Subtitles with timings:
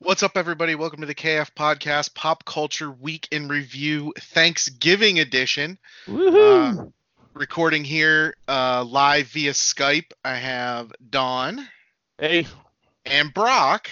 [0.00, 0.74] What's up, everybody?
[0.76, 5.78] Welcome to the KF Podcast Pop Culture Week in Review Thanksgiving Edition.
[6.06, 6.78] Woohoo!
[6.78, 6.84] Uh,
[7.34, 10.12] recording here uh, live via Skype.
[10.24, 11.66] I have Dawn
[12.18, 12.46] hey,
[13.04, 13.88] and Brock,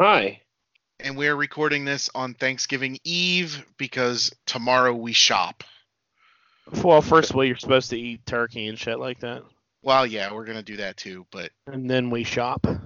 [0.00, 0.40] Hi.
[0.98, 5.62] and we're recording this on Thanksgiving Eve because tomorrow we shop.
[6.82, 9.42] well, first of all, you're supposed to eat turkey and shit like that,
[9.82, 12.66] Well, yeah, we're gonna do that too, but and then we shop.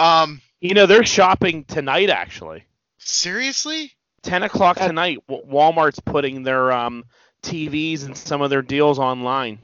[0.00, 2.64] um, You know, they're shopping tonight actually.
[2.98, 5.18] seriously, Ten o'clock tonight.
[5.28, 7.04] Walmart's putting their um,
[7.42, 9.58] TVs and some of their deals online.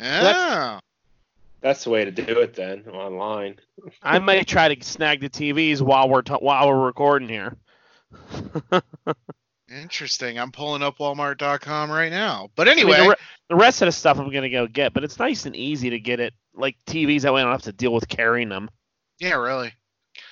[0.00, 0.78] oh,
[1.60, 3.56] That's the way to do it then, online.
[4.02, 7.56] I may try to snag the TVs while we're t- while we're recording here.
[9.70, 10.38] interesting.
[10.38, 12.50] I'm pulling up Walmart.com right now.
[12.56, 13.16] But I mean, anyway, the, re-
[13.48, 15.98] the rest of the stuff I'm gonna go get, but it's nice and easy to
[16.00, 18.70] get it like TVs that way I don't have to deal with carrying them.
[19.18, 19.72] Yeah, really.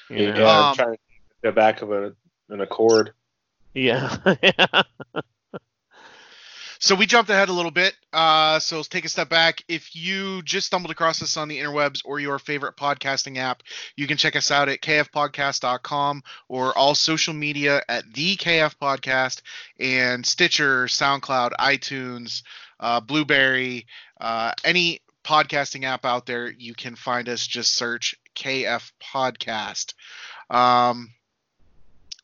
[0.09, 0.47] You Yeah, know?
[0.49, 0.99] Um, I'm trying to
[1.45, 2.15] go back of a,
[2.49, 3.13] an Accord.
[3.75, 4.17] Yeah.
[6.83, 7.95] So we jumped ahead a little bit.
[8.11, 9.63] Uh, so let's take a step back.
[9.69, 13.63] If you just stumbled across us on the interwebs or your favorite podcasting app,
[13.97, 19.43] you can check us out at kfpodcast.com or all social media at the KF Podcast
[19.79, 22.43] and Stitcher, SoundCloud, iTunes,
[22.81, 23.87] uh, Blubrry,
[24.19, 26.51] uh, any podcasting app out there.
[26.51, 27.47] You can find us.
[27.47, 29.95] Just search KF Podcast.
[30.49, 31.11] Um,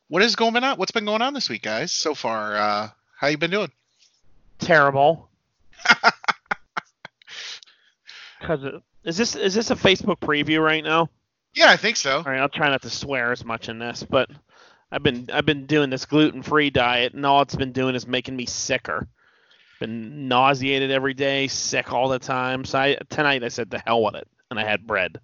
[0.08, 0.78] what is going on?
[0.78, 1.92] What's been going on this week, guys?
[1.92, 3.72] So far, uh, how you been doing?
[4.58, 5.28] Terrible.
[8.42, 11.08] Cause it, is this is this a Facebook preview right now?
[11.54, 12.18] Yeah, I think so.
[12.18, 14.28] All right, I'll try not to swear as much in this, but
[14.92, 18.06] I've been I've been doing this gluten free diet, and all it's been doing is
[18.06, 19.08] making me sicker.
[19.80, 22.64] Been nauseated every day, sick all the time.
[22.64, 25.20] So I, tonight I said the hell with it, and I had bread.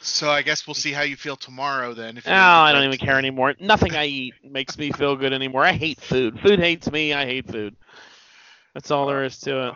[0.00, 2.16] So I guess we'll see how you feel tomorrow then.
[2.16, 3.54] If Oh, I don't even care anymore.
[3.60, 5.64] Nothing I eat makes me feel good anymore.
[5.64, 6.38] I hate food.
[6.40, 7.12] Food hates me.
[7.12, 7.76] I hate food.
[8.74, 9.74] That's all there is to it.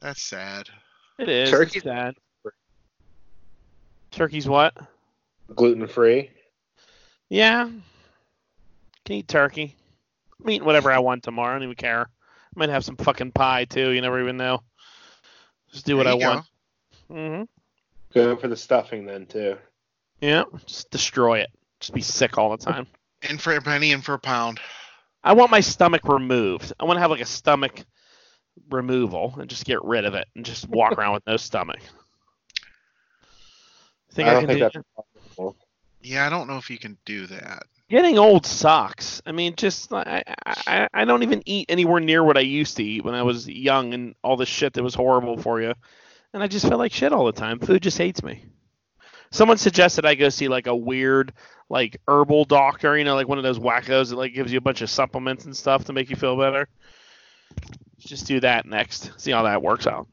[0.00, 0.68] That's sad.
[1.18, 1.50] It is.
[1.50, 2.14] Turkey- It's sad.
[4.10, 4.74] Turkey's what?
[5.54, 6.30] Gluten free.
[7.30, 7.70] Yeah.
[9.06, 9.74] Can eat turkey.
[10.44, 11.50] I'm eating whatever I want tomorrow.
[11.50, 12.02] I don't even care.
[12.02, 12.06] I
[12.54, 13.90] might have some fucking pie too.
[13.90, 14.60] You never even know.
[15.72, 16.28] Just do what There I you go.
[16.30, 16.46] want.
[17.08, 17.42] hmm
[18.14, 19.56] Go for the stuffing then too.
[20.20, 20.44] Yeah.
[20.66, 21.50] Just destroy it.
[21.80, 22.86] Just be sick all the time.
[23.28, 24.60] In for a penny, in for a pound.
[25.24, 26.72] I want my stomach removed.
[26.78, 27.84] I want to have like a stomach
[28.70, 31.80] removal and just get rid of it and just walk around with no stomach.
[34.12, 35.06] Think I, I don't can think do that's that?
[35.24, 35.56] possible.
[36.02, 37.62] Yeah, I don't know if you can do that.
[37.88, 39.22] Getting old sucks.
[39.26, 42.84] I mean, just I, I I don't even eat anywhere near what I used to
[42.84, 45.74] eat when I was young and all the shit that was horrible for you.
[46.32, 47.58] And I just felt like shit all the time.
[47.58, 48.44] Food just hates me.
[49.30, 51.32] Someone suggested I go see like a weird
[51.68, 54.62] like herbal doctor, you know, like one of those wackos that like gives you a
[54.62, 56.68] bunch of supplements and stuff to make you feel better.
[57.98, 59.10] Just do that next.
[59.18, 60.06] See how that works out.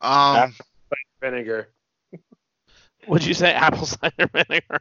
[0.00, 0.54] Um,
[1.20, 1.68] Vinegar.
[3.08, 4.80] Would you say apple cider vinegar?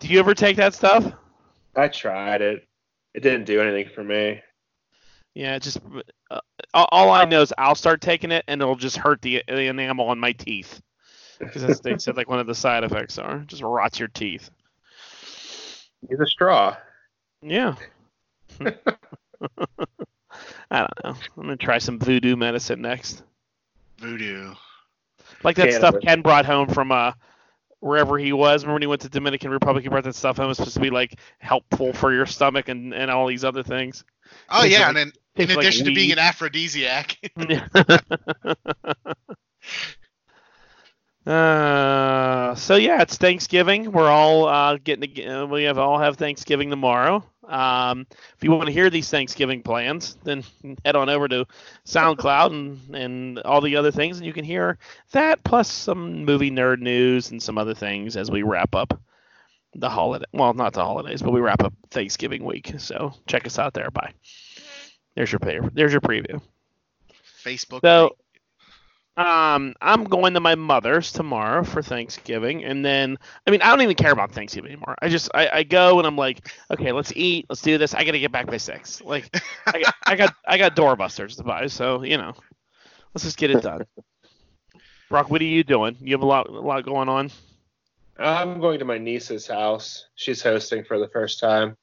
[0.00, 1.12] do you ever take that stuff?
[1.74, 2.66] I tried it.
[3.14, 4.40] It didn't do anything for me.
[5.34, 5.78] Yeah, just
[6.30, 6.40] uh,
[6.72, 9.66] all all I know is I'll start taking it and it'll just hurt the, the
[9.66, 10.80] enamel on my teeth
[11.38, 14.50] because that's they said like one of the side effects are just rots your teeth.
[16.08, 16.76] Use a straw.
[17.42, 17.74] Yeah.
[18.60, 18.66] I
[20.70, 21.16] don't know.
[21.36, 23.24] I'm gonna try some voodoo medicine next.
[23.98, 24.54] voodoo.
[25.42, 27.12] Like that stuff Ken brought home from uh
[27.80, 28.62] wherever he was.
[28.62, 29.82] Remember when he went to Dominican Republic?
[29.82, 30.46] He brought that stuff home.
[30.46, 33.62] It was supposed to be like helpful for your stomach and, and all these other
[33.62, 34.04] things.
[34.48, 37.18] Oh yeah, like- and then in tastes like addition to being an aphrodisiac,
[41.26, 43.92] uh, so yeah, it's Thanksgiving.
[43.92, 45.28] We're all uh, getting.
[45.28, 47.24] Uh, we have all have Thanksgiving tomorrow.
[47.48, 50.44] Um, if you want to hear these Thanksgiving plans, then
[50.84, 51.46] head on over to
[51.86, 54.78] SoundCloud and and all the other things, and you can hear
[55.12, 59.00] that plus some movie nerd news and some other things as we wrap up
[59.74, 60.26] the holiday.
[60.32, 62.74] Well, not the holidays, but we wrap up Thanksgiving week.
[62.78, 63.90] So check us out there.
[63.90, 64.12] Bye.
[65.16, 65.60] There's your pay.
[65.72, 66.40] There's your preview.
[67.44, 67.80] Facebook.
[67.82, 68.16] So,
[69.16, 73.16] um, I'm going to my mother's tomorrow for Thanksgiving, and then
[73.46, 74.96] I mean I don't even care about Thanksgiving anymore.
[75.00, 77.94] I just I, I go and I'm like, okay, let's eat, let's do this.
[77.94, 79.00] I gotta get back by six.
[79.02, 79.30] Like
[79.66, 82.32] I got I got I got doorbusters to buy, so you know,
[83.14, 83.84] let's just get it done.
[85.10, 85.96] Brock, what are you doing?
[86.00, 87.30] You have a lot a lot going on.
[88.18, 90.06] I'm going to my niece's house.
[90.14, 91.76] She's hosting for the first time.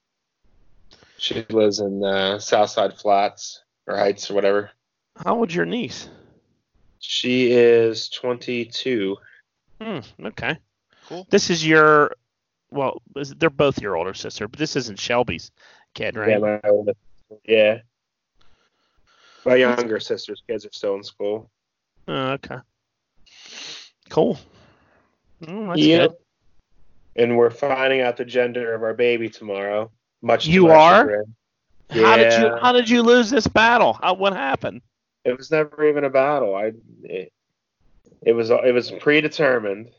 [1.17, 4.71] She lives in uh, Southside Flats or Heights or whatever.
[5.23, 6.07] How old's your niece?
[6.99, 9.17] She is 22.
[9.81, 10.57] Hmm, okay.
[11.07, 11.27] Cool.
[11.29, 12.11] This is your,
[12.71, 15.51] well, is- they're both your older sister, but this isn't Shelby's
[15.93, 16.29] kid, right?
[16.29, 16.97] Yeah, my oldest.
[17.45, 17.79] Yeah.
[19.45, 21.49] My younger sister's kids are still in school.
[22.07, 22.57] Oh, okay.
[24.09, 24.37] Cool.
[25.47, 26.09] Oh, that's Yep.
[26.11, 26.17] good.
[27.15, 29.91] And we're finding out the gender of our baby tomorrow.
[30.21, 31.01] Much You my are?
[31.01, 31.35] chagrin.
[31.89, 33.93] How did you How did you lose this battle?
[34.01, 34.81] How, what happened?
[35.25, 36.55] It was never even a battle.
[36.55, 36.71] I.
[37.03, 37.33] It,
[38.21, 38.49] it was.
[38.49, 39.89] It was predetermined.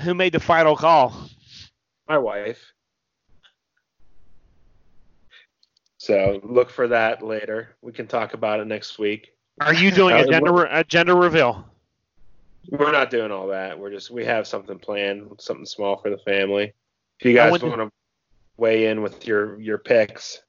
[0.00, 1.28] Who made the final call?
[2.08, 2.72] My wife.
[5.98, 7.76] So look for that later.
[7.82, 9.32] We can talk about it next week.
[9.60, 11.68] Are you doing a gender a gender reveal?
[12.70, 13.78] We're not doing all that.
[13.78, 16.72] We're just we have something planned, something small for the family.
[17.20, 17.90] If you guys want to
[18.56, 20.42] weigh in with your your picks,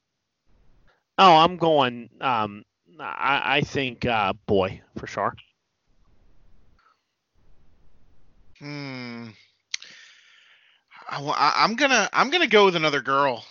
[1.20, 2.10] Oh, I'm going.
[2.22, 2.64] Um,
[3.00, 5.36] I, I think uh, boy for sure.
[8.60, 9.28] Hmm.
[11.10, 13.44] I, wa- I- I'm gonna I'm gonna go with another girl.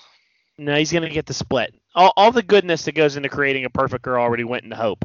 [0.58, 1.74] No, he's gonna get the split.
[1.94, 5.04] All, all the goodness that goes into creating a perfect girl already went into Hope.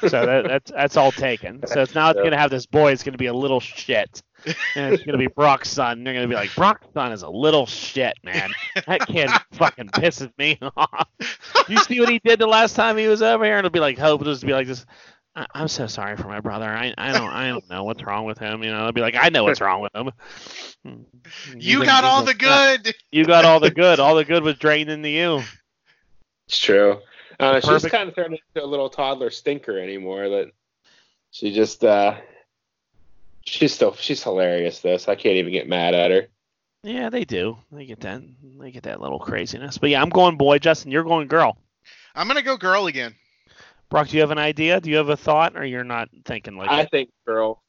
[0.00, 1.60] So that, that's that's all taken.
[1.66, 2.92] So it's now it's gonna have this boy.
[2.92, 4.22] It's gonna be a little shit,
[4.74, 5.98] and it's gonna be Brock's son.
[5.98, 8.50] And they're gonna be like, Brock's son is a little shit, man.
[8.86, 11.08] That kid fucking pisses me off.
[11.68, 13.56] You see what he did the last time he was over here?
[13.58, 14.20] And it'll be like Hope.
[14.22, 14.84] It'll just be like this.
[15.34, 16.68] I, I'm so sorry for my brother.
[16.68, 18.62] I, I don't I don't know what's wrong with him.
[18.62, 20.10] You know, I'll be like, I know what's wrong with him.
[21.56, 22.82] You He's a- got he's all a the nut.
[22.84, 22.94] good.
[23.12, 24.00] You got all the good.
[24.00, 25.42] All the good was drained into you.
[26.48, 26.98] it's true.
[27.40, 27.94] Uh, she's Perfect.
[27.94, 30.28] kind of turned into a little toddler stinker anymore.
[30.28, 30.50] That
[31.30, 32.16] she just uh,
[33.44, 34.80] she's still she's hilarious.
[34.80, 36.28] This I can't even get mad at her.
[36.82, 37.58] Yeah, they do.
[37.70, 38.22] They get that.
[38.58, 39.78] They get that little craziness.
[39.78, 40.58] But yeah, I'm going boy.
[40.58, 41.56] Justin, you're going girl.
[42.14, 43.14] I'm gonna go girl again.
[43.88, 44.80] Brock, do you have an idea?
[44.80, 46.70] Do you have a thought, or you're not thinking like?
[46.70, 46.90] I it?
[46.90, 47.62] think girl.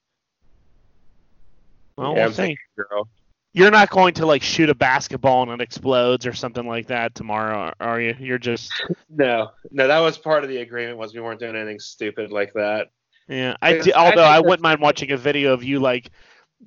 [1.98, 2.38] Well, yeah, we'll I'm see.
[2.38, 3.07] thinking girl.
[3.54, 7.16] You're not going to like shoot a basketball and it explodes or something like that
[7.16, 8.16] tomorrow, are you?
[8.20, 8.72] You're just
[9.10, 10.98] No, no, that was part of the agreement.
[10.98, 12.90] Was we weren't doing anything stupid like that.
[13.28, 13.56] yeah.
[13.62, 16.12] I Because do, I although I wouldn't mind watching a video of you like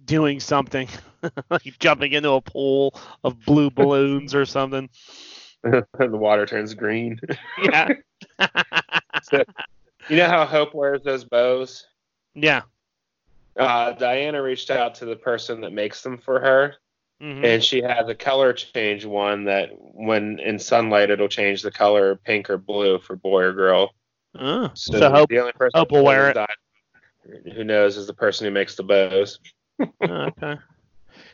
[0.05, 0.89] doing something,
[1.51, 4.89] like jumping into a pool of blue balloons or something.
[5.63, 7.19] the water turns green.
[7.63, 7.89] Yeah.
[10.09, 11.87] You know how Hope wears those bows?
[12.35, 12.63] yeah.
[13.59, 16.75] Uh, Diana reached out to the person that makes them for her,
[17.21, 21.71] hmm and she has a color change one that, when in sunlight, it'll change the
[21.71, 23.95] color pink or blue for boy or girl.
[24.39, 25.31] Oh, So, so hope.
[25.31, 26.35] the only person Hope will wear it.
[26.35, 29.39] Diana- who knows is the person who makes the bows.
[30.03, 30.57] Okay.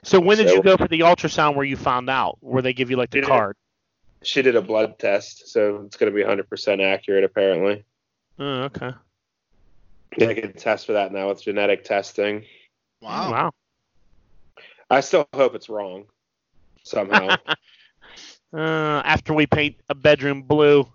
[0.04, 2.38] So when did So- you go for the ultrasound where you found out?
[2.40, 3.56] Where they give you like the Did it- card?
[4.24, 7.84] She did a blood test, so it's going to be 100% accurate apparently.
[8.38, 8.92] Oh, okay.
[10.18, 12.44] They can test for that now with genetic testing.
[13.00, 13.30] Wow.
[13.30, 13.52] Wow.
[14.90, 16.04] I still hope it's wrong
[16.84, 17.36] somehow.
[18.54, 20.86] Uh, after we paint a bedroom blue,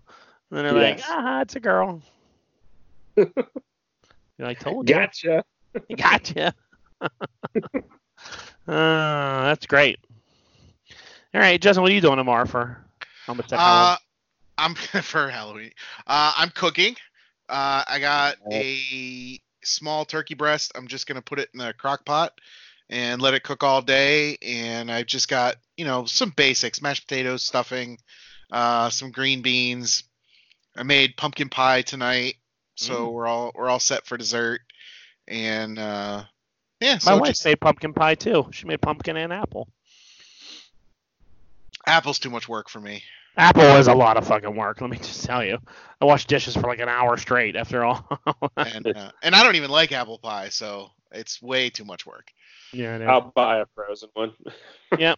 [0.52, 2.04] then they're like, ah, it's a girl.
[3.18, 3.28] You're
[4.38, 4.96] like, told you.
[4.96, 5.44] gotcha.
[5.98, 6.54] Gotcha.
[7.02, 7.10] uh,
[8.68, 10.00] that's great.
[11.34, 12.84] All right, Justin, what are you doing tomorrow for?
[13.26, 13.96] How much Uh,
[14.58, 15.72] I'm for Halloween.
[16.06, 16.96] Uh, I'm cooking.
[17.50, 20.72] Uh, I got a small turkey breast.
[20.76, 22.40] I'm just gonna put it in a crock pot
[22.90, 24.38] and let it cook all day.
[24.42, 27.98] And I've just got you know some basics: mashed potatoes, stuffing,
[28.52, 30.04] uh, some green beans.
[30.76, 32.36] I made pumpkin pie tonight,
[32.76, 33.14] so Mm.
[33.14, 34.62] we're all we're all set for dessert.
[35.28, 36.24] And uh,
[36.80, 38.48] yeah, My so wife just made pumpkin pie too.
[38.52, 39.68] She made pumpkin and apple.
[41.86, 43.04] apple's too much work for me.
[43.38, 44.82] Apple is a lot of fucking work.
[44.82, 45.60] Let me just tell you.
[46.02, 48.08] I washed dishes for like an hour straight after all.
[48.58, 52.32] And uh, and I don't even like apple pie, so it's way too much work.
[52.74, 53.06] yeah, I know.
[53.06, 54.34] I'll buy a frozen one.
[54.98, 55.16] Yeah,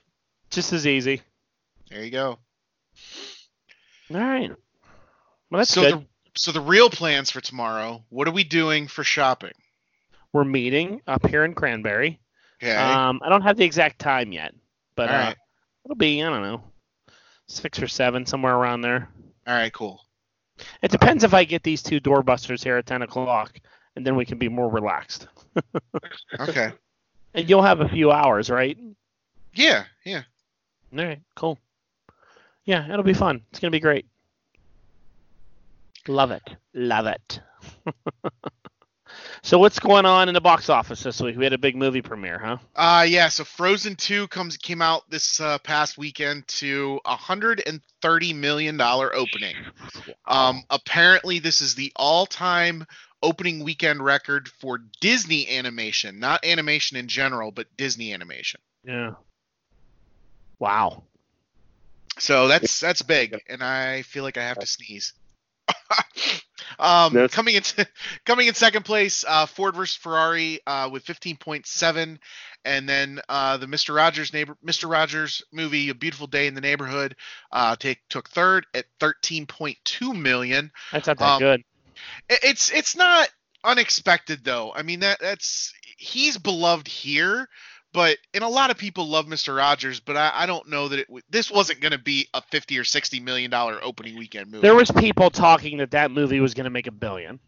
[0.49, 1.21] just as easy.
[1.89, 2.39] There you go.
[4.13, 4.51] All right.
[5.49, 5.93] Well, that's so good.
[5.93, 8.03] the so the real plans for tomorrow.
[8.09, 9.53] What are we doing for shopping?
[10.33, 12.19] We're meeting up here in Cranberry.
[12.61, 12.75] Okay.
[12.75, 14.53] Um, I don't have the exact time yet,
[14.95, 15.37] but uh, right.
[15.85, 16.63] it'll be I don't know,
[17.49, 19.09] six or seven somewhere around there.
[19.47, 19.73] All right.
[19.73, 20.01] Cool.
[20.81, 23.59] It depends if I get these two doorbusters here at ten o'clock,
[23.95, 25.27] and then we can be more relaxed.
[26.39, 26.71] Okay.
[27.33, 28.77] And you'll have a few hours, right?
[29.53, 29.83] yeah.
[30.05, 30.23] Yeah.
[30.97, 31.57] All right, cool.
[32.65, 33.41] Yeah, it'll be fun.
[33.49, 34.05] It's gonna be great.
[36.07, 36.43] Love it.
[36.73, 37.41] Love it.
[39.41, 41.37] so what's going on in the box office this week?
[41.37, 42.57] We had a big movie premiere, huh?
[42.75, 43.29] Uh yeah.
[43.29, 48.33] So Frozen Two comes came out this uh, past weekend to a hundred and thirty
[48.33, 49.55] million dollar opening.
[50.25, 52.85] Um, apparently this is the all time
[53.21, 58.61] opening weekend record for Disney animation, not animation in general, but Disney animation.
[58.83, 59.11] Yeah.
[60.57, 61.03] Wow.
[62.17, 65.13] So that's that's big, and I feel like I have to sneeze.
[66.79, 67.87] um, That's- coming into
[68.25, 72.17] coming in second place, uh, Ford versus Ferrari uh, with 15.7,
[72.65, 73.95] and then uh, the Mr.
[73.95, 74.89] Rogers neighbor Mr.
[74.89, 77.15] Rogers movie, A Beautiful Day in the Neighborhood,
[77.51, 80.71] uh, take took third at 13.2 million.
[80.91, 81.63] That's not that Um, good.
[82.29, 83.29] It- It's it's not
[83.63, 84.71] unexpected though.
[84.73, 87.49] I mean that that's he's beloved here,
[87.93, 89.55] but and a lot of people love Mr.
[89.57, 92.41] Rogers, but I, I don't know that it w- this wasn't going to be a
[92.41, 94.61] 50 or 60 million dollar opening weekend movie.
[94.61, 97.39] There was people talking that that movie was going to make a billion.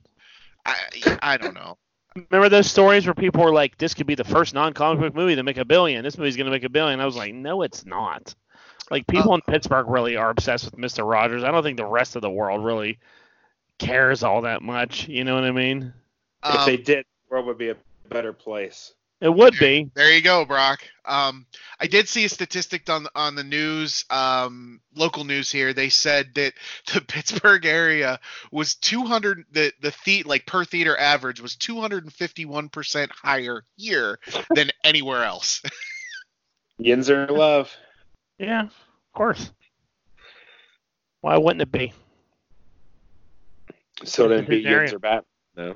[0.66, 0.76] I
[1.22, 1.78] I don't know.
[2.30, 5.36] Remember those stories where people were like, "This could be the first non-comic book movie
[5.36, 6.04] to make a billion.
[6.04, 7.00] This movie's going to make a billion.
[7.00, 8.36] I was like, "No, it's not."
[8.90, 11.44] Like people Uh, in Pittsburgh really are obsessed with Mister Rogers.
[11.44, 13.00] I don't think the rest of the world really
[13.80, 15.08] cares all that much.
[15.08, 15.94] You know what I mean?
[16.44, 17.78] if Um, they did, the world would be a
[18.10, 18.94] better place.
[19.22, 19.88] It would be.
[19.94, 20.82] There you go, Brock.
[21.06, 21.46] Um,
[21.80, 25.74] I did see a statistic on on the news, um, local news here.
[25.74, 26.54] They said that
[26.94, 28.20] the Pittsburgh area
[28.52, 29.46] was 200.
[29.52, 34.18] The the the like per theater average was 251 percent higher here
[34.56, 35.62] than anywhere else.
[36.82, 37.72] Yinzer love.
[38.40, 38.74] Yeah, of
[39.14, 39.52] course.
[41.22, 41.94] Why wouldn't it be?
[44.04, 44.90] So then, be beat Area.
[44.90, 45.26] Yinzer Bat.
[45.56, 45.76] No.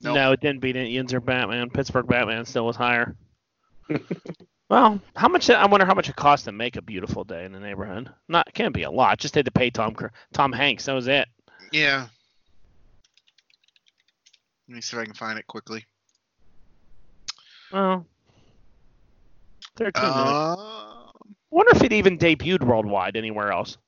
[0.00, 0.14] Nope.
[0.14, 0.88] No, it didn't beat it.
[0.88, 1.70] Yinzer Batman.
[1.70, 3.16] Pittsburgh Batman still was higher.
[4.68, 5.50] well, how much?
[5.50, 8.10] I wonder how much it cost to make a beautiful day in the neighborhood.
[8.28, 9.18] Not, can't be a lot.
[9.18, 9.96] Just had to pay Tom
[10.32, 10.84] Tom Hanks.
[10.86, 11.26] That was it.
[11.72, 12.06] yeah.
[14.68, 15.84] Let me see if I can find it quickly.
[17.72, 18.06] Well,
[19.76, 20.04] thirteen.
[20.04, 20.56] Uh,
[21.50, 23.78] wonder if it even debuted worldwide anywhere else.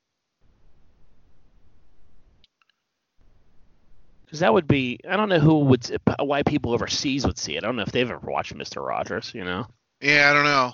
[4.31, 7.65] Because that would be, I don't know who would, why people overseas would see it.
[7.65, 9.33] I don't know if they've ever watched Mister Rogers.
[9.35, 9.67] You know.
[10.01, 10.73] Yeah, I don't know.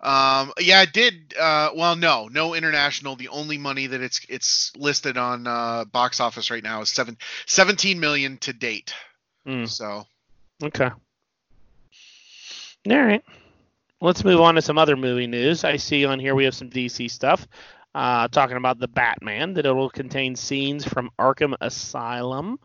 [0.00, 1.34] Um, yeah, it did.
[1.36, 3.16] Uh, well, no, no international.
[3.16, 7.16] The only money that it's it's listed on uh, box office right now is seven,
[7.46, 8.94] 17 million to date.
[9.44, 9.64] Hmm.
[9.64, 10.04] So
[10.62, 10.90] Okay.
[12.88, 13.24] All right.
[14.00, 15.64] Let's move on to some other movie news.
[15.64, 17.48] I see on here we have some DC stuff.
[17.94, 22.58] Uh, talking about the Batman, that it will contain scenes from Arkham Asylum.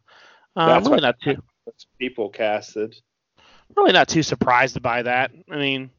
[0.55, 2.95] Uh, That's really what- not too, That's people casted.
[3.77, 5.31] really not too surprised by that.
[5.51, 5.91] I mean,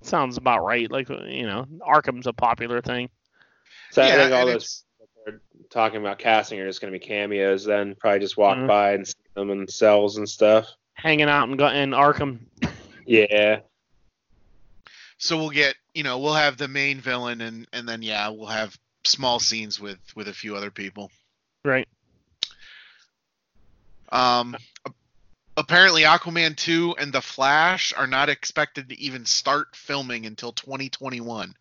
[0.00, 0.90] sounds about right.
[0.90, 3.10] Like you know, Arkham's a popular thing.
[3.90, 4.84] So yeah, I think all and those it's-
[5.26, 7.64] they're talking about casting are just going to be cameos.
[7.64, 8.66] Then probably just walk Mhm.
[8.66, 10.66] by and see them in cells and stuff.
[10.94, 12.40] Hanging out and go in Arkham.
[13.06, 13.60] Yeah.
[15.18, 18.46] so we'll get you know we'll have the main villain and and then yeah we'll
[18.46, 21.10] have small scenes with with a few other people.
[21.64, 21.88] Right.
[24.10, 24.56] Um,
[25.56, 31.54] apparently Aquaman 2 and The Flash are not expected to even start filming until 2021.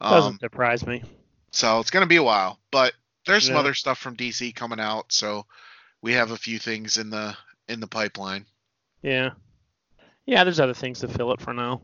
[0.00, 1.02] Doesn't Um, surprise me.
[1.50, 2.92] so it's going to be a while, but
[3.26, 3.60] there's some Yeah.
[3.60, 5.46] other stuff from DC coming out, so
[6.02, 7.36] we have a few things in the
[7.68, 8.44] in the pipeline.
[9.02, 9.30] Yeah.
[10.26, 11.80] Yeah, there's other things to fill it for now.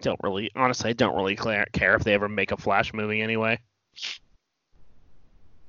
[0.00, 3.58] Don't really, honestly, I don't really care if they ever make a Flash movie anyway.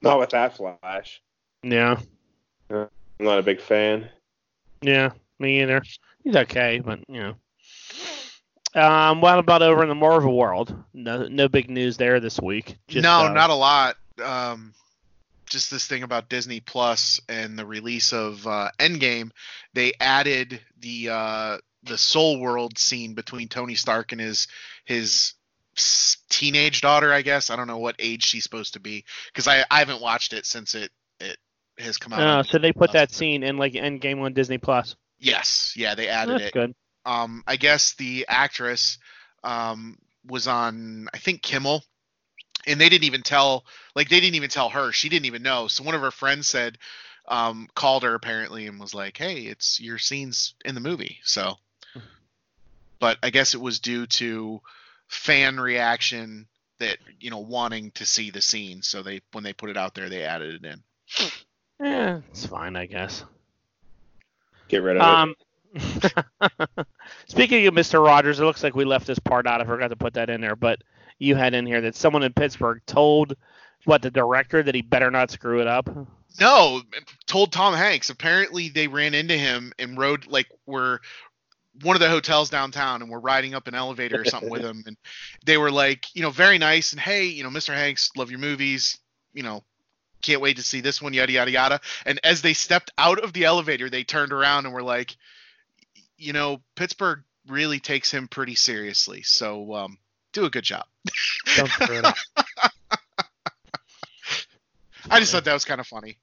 [0.01, 1.21] Not with that Flash.
[1.63, 1.99] Yeah.
[2.69, 4.09] I'm not a big fan.
[4.81, 5.81] Yeah, me either.
[6.23, 7.35] He's okay, but you know.
[8.75, 10.75] Um, what about over in the Marvel world?
[10.93, 12.77] No, no big news there this week.
[12.87, 13.95] Just, no, uh, not a lot.
[14.23, 14.73] Um,
[15.47, 19.31] just this thing about Disney Plus and the release of uh, Endgame,
[19.73, 24.47] they added the uh, the Soul World scene between Tony Stark and his
[24.85, 25.33] his
[26.29, 27.13] teenage daughter.
[27.13, 30.01] I guess I don't know what age she's supposed to be because I I haven't
[30.01, 31.37] watched it since it it
[31.77, 32.21] has come out.
[32.21, 34.95] On so they put that scene in like Endgame on Disney Plus.
[35.19, 36.53] Yes, yeah, they added That's it.
[36.53, 36.75] good.
[37.05, 38.99] um, I guess the actress
[39.43, 41.83] um, was on, I think Kimmel,
[42.67, 43.65] and they didn't even tell,
[43.95, 44.91] like they didn't even tell her.
[44.91, 45.67] She didn't even know.
[45.67, 46.77] So one of her friends said,
[47.27, 51.57] um, called her apparently and was like, "Hey, it's your scenes in the movie." So,
[52.99, 54.61] but I guess it was due to
[55.07, 56.47] fan reaction
[56.79, 58.81] that you know wanting to see the scene.
[58.81, 60.81] So they when they put it out there, they added it in.
[61.79, 63.23] Yeah, it's fine, I guess.
[64.67, 65.35] Get rid of Um,
[67.27, 68.03] speaking of Mr.
[68.03, 69.61] Rogers, it looks like we left this part out.
[69.61, 70.81] I forgot to put that in there, but
[71.19, 73.35] you had in here that someone in Pittsburgh told
[73.85, 75.89] what the director that he better not screw it up.
[76.39, 76.81] No,
[77.25, 78.09] told Tom Hanks.
[78.09, 80.99] Apparently, they ran into him and rode like we're
[81.81, 84.83] one of the hotels downtown, and we're riding up an elevator or something with them
[84.87, 84.97] and
[85.45, 87.73] they were like, you know, very nice, and hey, you know, Mr.
[87.73, 88.97] Hanks, love your movies,
[89.33, 89.63] you know,
[90.21, 91.81] can't wait to see this one, yada yada yada.
[92.05, 95.15] And as they stepped out of the elevator, they turned around and were like,
[96.17, 99.21] you know, Pittsburgh really takes him pretty seriously.
[99.21, 99.97] So um,
[100.33, 100.85] do a good job.
[101.55, 102.15] Don't screw it up.
[105.09, 106.17] I just thought that was kind of funny.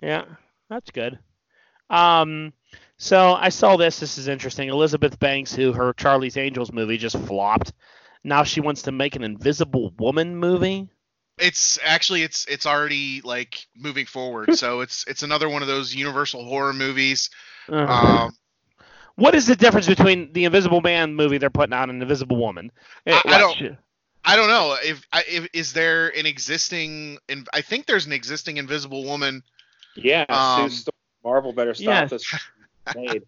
[0.00, 0.24] Yeah,
[0.68, 1.18] that's good.
[1.90, 2.52] Um,
[2.96, 3.98] so I saw this.
[4.00, 4.68] This is interesting.
[4.68, 7.72] Elizabeth Banks, who her Charlie's Angels movie just flopped.
[8.22, 10.88] Now she wants to make an Invisible Woman movie.
[11.38, 14.54] It's actually it's it's already like moving forward.
[14.56, 17.28] so it's it's another one of those Universal horror movies.
[17.68, 17.74] Uh,
[18.26, 18.36] Um,
[19.16, 22.70] what is the difference between the Invisible Man movie they're putting out and Invisible Woman?
[23.06, 23.62] I- Eh, I don't- sh-
[24.24, 27.18] I don't know if, if is there an existing.
[27.28, 29.42] in- I think there's an existing Invisible Woman.
[29.96, 30.70] Yeah, Um,
[31.22, 32.04] Marvel better stop yeah.
[32.06, 32.24] this.
[32.94, 33.22] Made.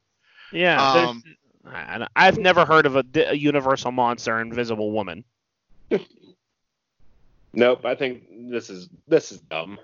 [0.52, 1.22] Yeah, Um,
[1.66, 5.25] I, I've never heard of a, a Universal monster, Invisible Woman.
[7.54, 9.78] Nope, I think this is this is dumb.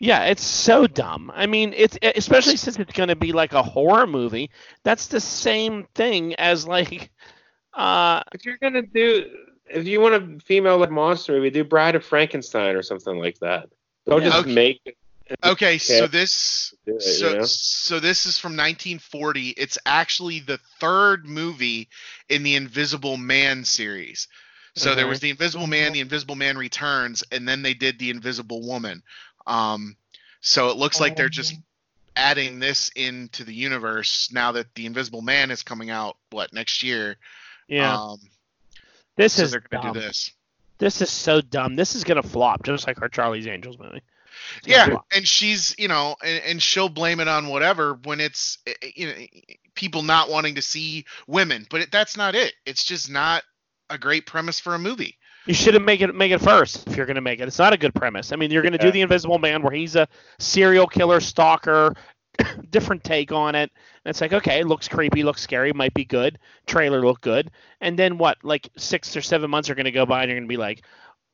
[0.00, 1.30] Yeah, it's so dumb.
[1.34, 4.50] I mean, it's especially since it's going to be like a horror movie.
[4.82, 7.10] That's the same thing as like,
[7.74, 9.26] uh, If you're gonna do,
[9.66, 13.38] if you want a female like monster, we do Bride of Frankenstein or something like
[13.40, 13.68] that.
[14.06, 14.30] Don't Yeah.
[14.30, 14.54] just Okay.
[14.54, 14.96] make it.
[15.42, 17.44] Okay, so this it, so you know?
[17.44, 19.50] so this is from 1940.
[19.50, 21.88] It's actually the third movie
[22.28, 24.28] in the Invisible Man series.
[24.76, 28.10] So there was the Invisible Man, the Invisible Man Returns, and then they did the
[28.10, 29.02] Invisible Woman.
[29.46, 29.96] Um,
[30.40, 31.54] so it looks like they're just
[32.16, 36.16] adding this into the universe now that the Invisible Man is coming out.
[36.30, 37.16] What next year?
[37.68, 38.18] yeah, Um,
[39.16, 39.92] this so is they're gonna dumb.
[39.94, 40.32] do this.
[40.78, 41.76] This is so dumb.
[41.76, 44.02] This is gonna flop, just like our Charlie's Angels movie.
[44.64, 48.74] Yeah, and she's you know, and, and she'll blame it on whatever when it's eh,
[48.82, 49.14] eh, you know
[49.74, 52.54] people not wanting to see women, but it, that's not it.
[52.66, 53.42] It's just not
[53.90, 55.18] a great premise for a movie.
[55.46, 57.48] You should have make it make it first if you're gonna make it.
[57.48, 58.32] It's not a good premise.
[58.32, 61.94] I mean, you're gonna do the Invisible Man where he's a serial killer stalker,
[62.70, 63.70] different take on it.
[64.04, 66.38] And it's like, okay, it looks creepy, looks scary, might be good.
[66.66, 67.50] Trailer looked good.
[67.82, 68.38] And then what?
[68.42, 70.82] Like six or seven months are gonna go by, and you're gonna be like,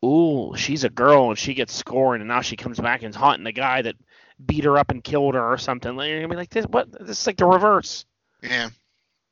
[0.04, 3.20] ooh, she's a girl and she gets scorned, and now she comes back and's is
[3.20, 3.96] haunting the guy that
[4.44, 5.96] beat her up and killed her or something.
[5.96, 6.90] Like, You're gonna be like, this what?
[6.92, 8.04] This is like the reverse.
[8.42, 8.70] Yeah,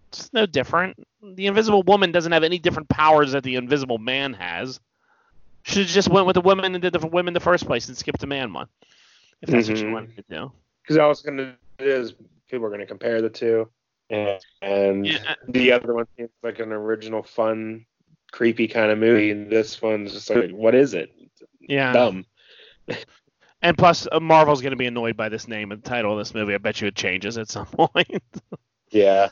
[0.09, 1.03] It's no different.
[1.23, 4.81] The Invisible Woman doesn't have any different powers that the Invisible Man has.
[5.63, 7.89] Should have just went with the women and did the women in the first place
[7.89, 8.69] and skipped the man one.
[9.43, 9.93] If that's what you Mhm.
[9.93, 10.53] wanted to do.
[10.83, 12.15] Because all it's gonna do is
[12.49, 13.69] people are gonna compare the two,
[14.11, 15.35] and, and Yeah.
[15.49, 17.87] the other one seems like an original, fun,
[18.33, 21.13] creepy kind of movie, and this one's just like, what is it?
[21.61, 21.93] Yeah.
[21.93, 22.27] Dumb.
[23.61, 26.33] And plus, uh, Marvel's going to be annoyed by this name and title of this
[26.33, 26.55] movie.
[26.55, 28.23] I bet you it changes at some point.
[28.91, 29.31] Yeah.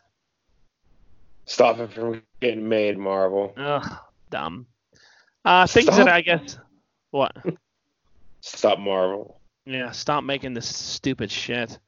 [1.45, 3.55] Stop it from getting made, Marvel.
[3.57, 3.99] Ugh,
[4.31, 4.67] dumb.
[5.45, 5.99] Uh, things Stop.
[5.99, 6.59] that I guess.
[7.13, 7.37] What?
[8.41, 9.41] Stop Marvel.
[9.65, 11.79] Yeah, stop making this stupid shit.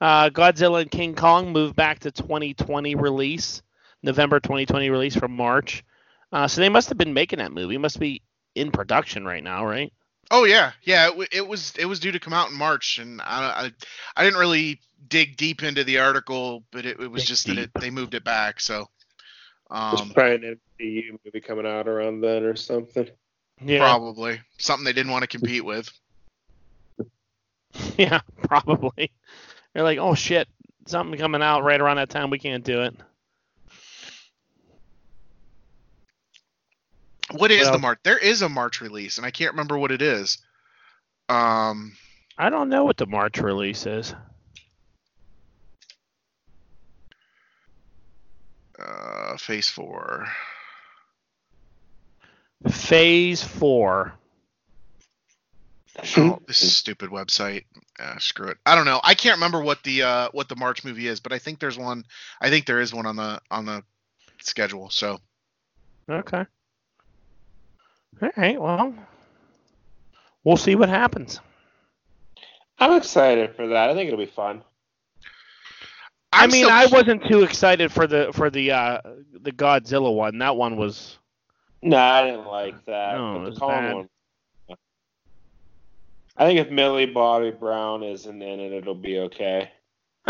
[0.00, 3.62] Uh, Godzilla and King Kong moved back to 2020 release,
[4.04, 5.84] November 2020 release from March.
[6.32, 7.74] Uh, so they must have been making that movie.
[7.74, 8.22] It must be
[8.54, 9.92] in production right now, right?
[10.30, 11.10] Oh yeah, yeah.
[11.10, 13.72] It, it was it was due to come out in March, and I I,
[14.16, 17.58] I didn't really dig deep into the article, but it, it was Dig just that
[17.58, 18.60] it, they moved it back.
[18.60, 18.88] So,
[19.70, 23.08] There's um, probably an MCU movie coming out around then or something.
[23.64, 23.78] Yeah.
[23.78, 25.90] probably something they didn't want to compete with.
[27.96, 29.10] Yeah, probably.
[29.72, 30.46] They're like, oh shit,
[30.84, 32.28] something coming out right around that time.
[32.28, 32.94] We can't do it.
[37.32, 37.98] What is the March?
[38.02, 40.38] There is a March release, and I can't remember what it is.
[41.28, 41.96] Um,
[42.38, 44.14] I don't know what the March release is.
[48.82, 50.26] uh, Phase Four.
[52.70, 54.14] Phase four.
[56.16, 57.64] Oh, this stupid website.
[57.98, 58.56] Uh, screw it.
[58.64, 59.00] I don't know.
[59.04, 61.76] I can't remember what the uh, what the March movie is, but I think there's
[61.76, 62.04] one.
[62.40, 63.82] I think there is one on the on the
[64.40, 64.90] schedule.
[64.90, 65.18] So
[66.08, 66.46] Okay.
[68.20, 68.60] All right.
[68.60, 68.94] Well,
[70.44, 71.40] we'll see what happens.
[72.78, 73.90] I'm excited for that.
[73.90, 74.62] I think it'll be fun.
[76.32, 79.00] i I'm mean, still- I wasn't too excited for the for the uh
[79.40, 80.38] the Godzilla one.
[80.38, 81.18] That one was.
[81.82, 83.16] No, I didn't like that.
[83.16, 83.94] No, it but was the Kong bad.
[83.94, 84.08] one.
[86.36, 89.70] I think if Millie Bobby Brown isn't in it, it'll be okay.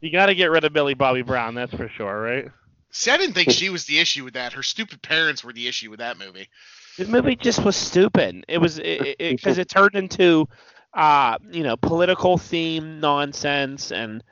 [0.00, 1.54] you got to get rid of Billy Bobby Brown.
[1.54, 2.48] That's for sure, right?
[2.96, 4.52] See, I didn't think she was the issue with that.
[4.52, 6.48] Her stupid parents were the issue with that movie.
[6.96, 8.44] The movie just was stupid.
[8.46, 10.48] It was because it, it, it turned into,
[10.92, 14.22] uh, you know, political theme nonsense and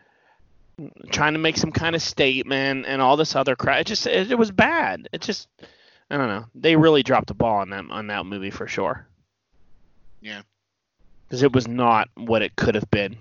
[1.10, 3.80] trying to make some kind of statement and all this other crap.
[3.80, 5.08] It just it, it was bad.
[5.12, 5.48] It just
[6.08, 6.44] I don't know.
[6.54, 9.08] They really dropped the ball on that on that movie for sure.
[10.20, 10.42] Yeah.
[11.26, 13.16] Because it was not what it could have been.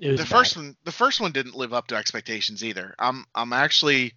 [0.00, 0.30] It was the bad.
[0.38, 2.94] first one the first one didn't live up to expectations either.
[2.98, 4.14] I'm I'm actually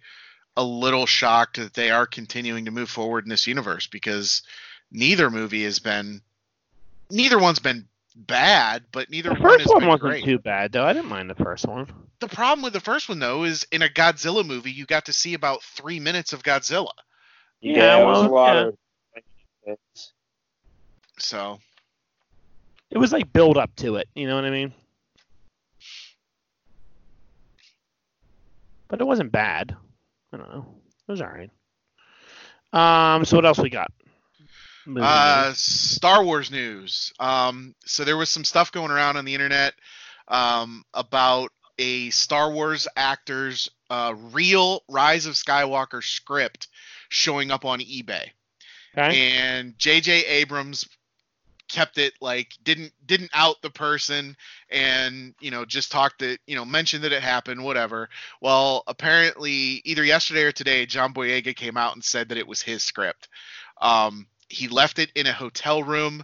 [0.56, 4.42] a little shocked that they are continuing to move forward in this universe because
[4.90, 6.20] neither movie has been
[7.10, 7.86] neither one's been
[8.16, 10.24] bad, but neither The one first has one been wasn't great.
[10.24, 10.84] too bad though.
[10.84, 11.86] I didn't mind the first one.
[12.20, 15.12] The problem with the first one though is in a Godzilla movie you got to
[15.12, 16.90] see about three minutes of Godzilla.
[17.60, 18.54] Yeah, it was well, a lot
[19.66, 19.72] yeah.
[19.72, 19.78] of.
[21.18, 21.58] So
[22.90, 24.08] It was like build up to it.
[24.14, 24.72] You know what I mean?
[28.88, 29.76] But it wasn't bad.
[30.32, 30.66] I don't know.
[31.08, 31.50] It was alright.
[32.72, 33.24] Um.
[33.24, 33.90] So what else we got?
[34.86, 35.58] Movie Uh, news.
[35.58, 37.12] Star Wars news.
[37.20, 39.74] Um, so there was some stuff going around on the internet
[40.28, 46.68] um, about a Star Wars actor's uh, real Rise of Skywalker script
[47.10, 48.28] showing up on eBay,
[48.96, 49.30] okay.
[49.32, 50.24] and J.J.
[50.26, 50.86] Abrams
[51.68, 54.36] kept it like didn't didn't out the person
[54.70, 58.08] and you know just talked it you know mentioned that it happened whatever.
[58.40, 62.62] Well apparently either yesterday or today john boyega came out and said that it was
[62.62, 63.28] his script.
[63.80, 66.22] Um, he left it in a hotel room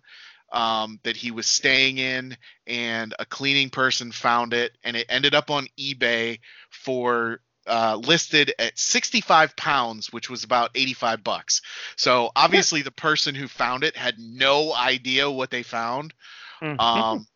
[0.53, 5.35] um, that he was staying in and a cleaning person found it and it ended
[5.35, 6.39] up on ebay
[6.71, 11.63] for uh, listed at 65 pounds which was about 85 bucks
[11.97, 16.13] so obviously the person who found it had no idea what they found
[16.61, 16.79] Mhm.
[16.81, 17.27] um,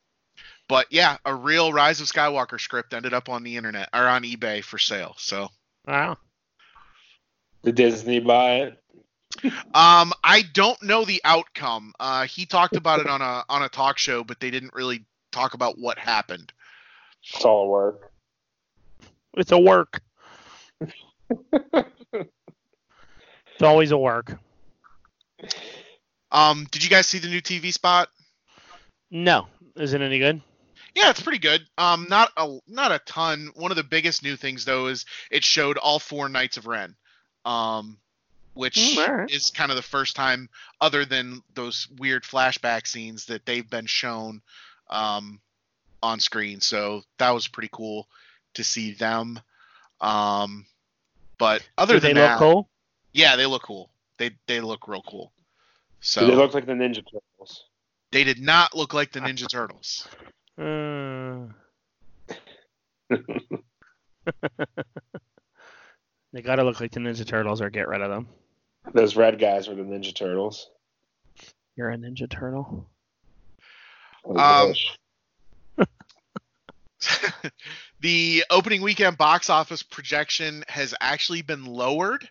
[0.69, 4.23] but yeah a real rise of skywalker script ended up on the internet or on
[4.23, 5.49] ebay for sale so
[5.87, 6.17] wow.
[7.65, 8.83] Did Disney buy it?
[9.75, 11.93] Um, I don't know the outcome.
[11.99, 15.05] Uh, he talked about it on a on a talk show, but they didn't really
[15.33, 16.53] talk about what happened.
[17.35, 18.13] It's all work.
[19.37, 20.01] It's a work.
[23.59, 24.39] It's always a work.
[26.31, 28.09] Um, did you guys see the new TV spot?
[29.11, 29.49] No.
[29.75, 30.41] Is it any good?
[30.95, 31.63] Yeah, it's pretty good.
[31.77, 33.51] Um, not a not a ton.
[33.55, 36.95] One of the biggest new things though is it showed all four Knights of Ren,
[37.45, 37.99] um,
[38.55, 39.31] which alright.
[39.31, 40.49] is kind of the first time,
[40.81, 44.41] other than those weird flashback scenes, that they've been shown
[44.89, 45.41] um,
[46.03, 46.61] on screen.
[46.61, 48.09] So that was pretty cool
[48.55, 49.41] to see them.
[50.01, 50.67] Um,
[51.39, 52.69] but other Do than they that, look cool?
[53.13, 53.91] yeah, they look cool.
[54.19, 55.33] They they look real cool.
[56.01, 57.65] So Did they look like the Ninja Turtles?
[58.13, 60.07] they did not look like the Ninja Turtles.
[60.59, 61.47] Uh,
[66.33, 68.27] they gotta look like the Ninja Turtles or get rid of them.
[68.93, 70.69] Those red guys were the Ninja Turtles.
[71.77, 72.89] You're a Ninja Turtle.
[74.37, 74.75] Um,
[78.01, 82.29] the opening weekend box office projection has actually been lowered.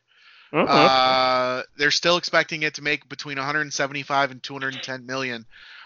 [0.53, 5.45] Uh, they're still expecting it to make between 175 and 210 million,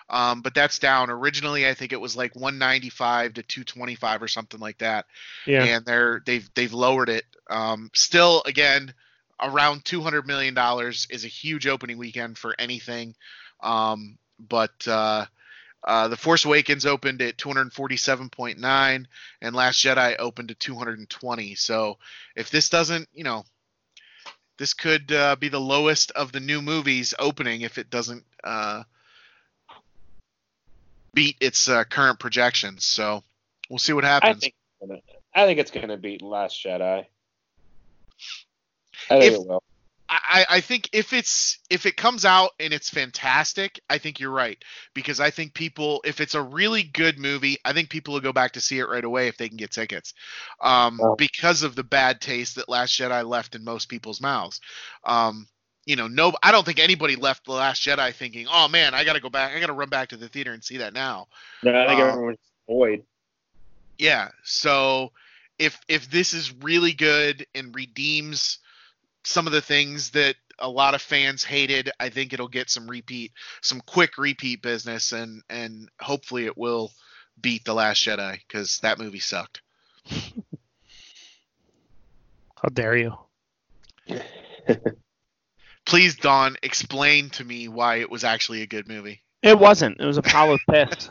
[0.10, 1.10] um, but that's down.
[1.10, 5.08] Originally, I think it was like 195 to 225 or something like that,
[5.48, 5.64] yeah.
[5.64, 7.26] and they're they've they've lowered it.
[7.50, 8.94] Um, still, again,
[9.42, 13.16] around 200 million dollars is a huge opening weekend for anything,
[13.62, 14.88] um, but.
[14.88, 15.26] Uh,
[15.84, 19.06] uh, the Force Awakens opened at 247.9,
[19.42, 21.56] and Last Jedi opened at 220.
[21.56, 21.98] So
[22.36, 23.44] if this doesn't, you know,
[24.58, 28.84] this could uh, be the lowest of the new movies opening if it doesn't uh,
[31.14, 32.86] beat its uh, current projections.
[32.86, 33.24] So
[33.70, 34.40] we'll see what I happens.
[34.42, 35.02] think gonna-
[35.34, 37.06] I think it's gonna beat Last Jedi.
[39.10, 39.64] I think If- it will.
[40.12, 44.30] I, I think if it's if it comes out and it's fantastic, I think you're
[44.30, 44.62] right
[44.94, 48.34] because I think people if it's a really good movie, I think people will go
[48.34, 50.14] back to see it right away if they can get tickets,
[50.60, 51.16] um, Oh.
[51.16, 54.60] because of the bad taste that Last Jedi left in most people's mouths.
[55.06, 55.48] Um,
[55.86, 59.06] you know, no, I don't think anybody left the Last Jedi thinking, oh man, I
[59.06, 60.94] got to go back, I got to run back to the theater and see that
[60.94, 61.28] now.
[61.64, 63.04] No, I think um, everyone's annoyed.
[63.98, 64.28] Yeah.
[64.44, 65.14] So
[65.58, 68.60] if if this is really good and redeems
[69.24, 72.90] some of the things that a lot of fans hated, I think it'll get some
[72.90, 73.32] repeat,
[73.62, 76.92] some quick repeat business, and and hopefully it will
[77.40, 79.62] beat the Last Jedi because that movie sucked.
[82.62, 83.18] How dare you?
[85.86, 89.22] Please, Don, explain to me why it was actually a good movie.
[89.42, 90.00] It wasn't.
[90.00, 91.10] It was a pile of piss.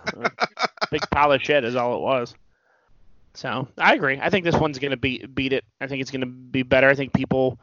[0.90, 2.34] big pile of shit is all it was.
[3.34, 4.18] So I agree.
[4.20, 5.64] I think this one's gonna beat beat it.
[5.80, 6.88] I think it's gonna be better.
[6.88, 7.58] I think people,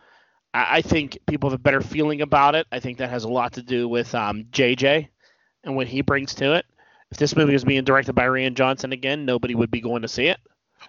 [0.53, 2.67] I I think people have a better feeling about it.
[2.71, 5.07] I think that has a lot to do with um, JJ
[5.63, 6.65] and what he brings to it.
[7.11, 10.07] If this movie was being directed by Rian Johnson again, nobody would be going to
[10.07, 10.39] see it.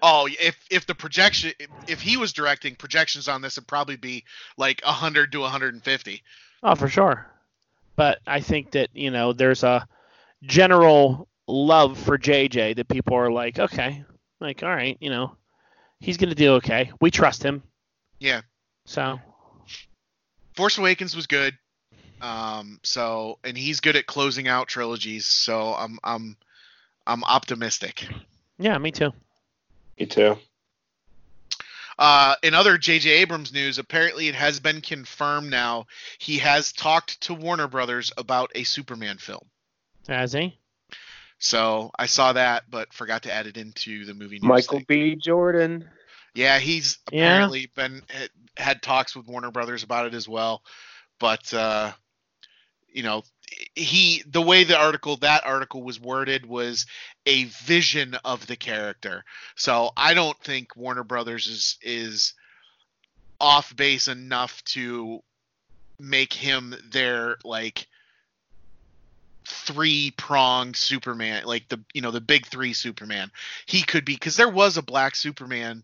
[0.03, 1.53] Oh, if if the projection
[1.87, 4.25] if, he was directing projections on this would probably be
[4.57, 6.23] like 100 to 150.
[6.63, 7.27] Oh, for sure.
[7.97, 9.87] But I think that you know there's a
[10.43, 14.05] general love for JJ that people are like, okay,
[14.41, 15.37] like all right, you know,
[16.01, 16.93] he's gonna do okay.
[17.01, 17.63] We trust him.
[18.21, 18.43] Yeah.
[18.85, 19.19] So
[20.59, 21.57] Force Awakens was good.
[22.21, 26.37] Um so and he's good at closing out trilogies, so I'm I'm
[27.07, 28.09] I'm optimistic.
[28.59, 29.13] yeah, me too.
[30.01, 30.37] Me too.
[31.97, 33.09] Uh, in other J.J.
[33.09, 35.87] Abrams news, apparently it has been confirmed now
[36.19, 39.45] he has talked to Warner Brothers about a Superman film.
[40.09, 40.59] Has he?
[41.39, 44.49] So I saw that, but forgot to add it into the movie news.
[44.49, 44.87] Michael thing.
[44.89, 45.17] B.
[45.17, 45.89] Jordan.
[46.39, 47.51] Yeah, he's Yeah.
[47.51, 48.03] apparently been
[48.57, 50.63] had, talks with Warner Brothers about it as well,
[51.19, 51.91] but uh,
[52.93, 53.25] you know,
[53.75, 56.87] he the way the article that article was worded was
[57.27, 59.25] a vision of the character.
[59.57, 62.35] So I don't think Warner Brothers is is
[63.41, 65.25] off base enough to
[65.99, 67.89] make him their like
[69.45, 73.33] three pronged Superman, like the you know the big three Superman.
[73.67, 75.83] He could be because there was a black Superman.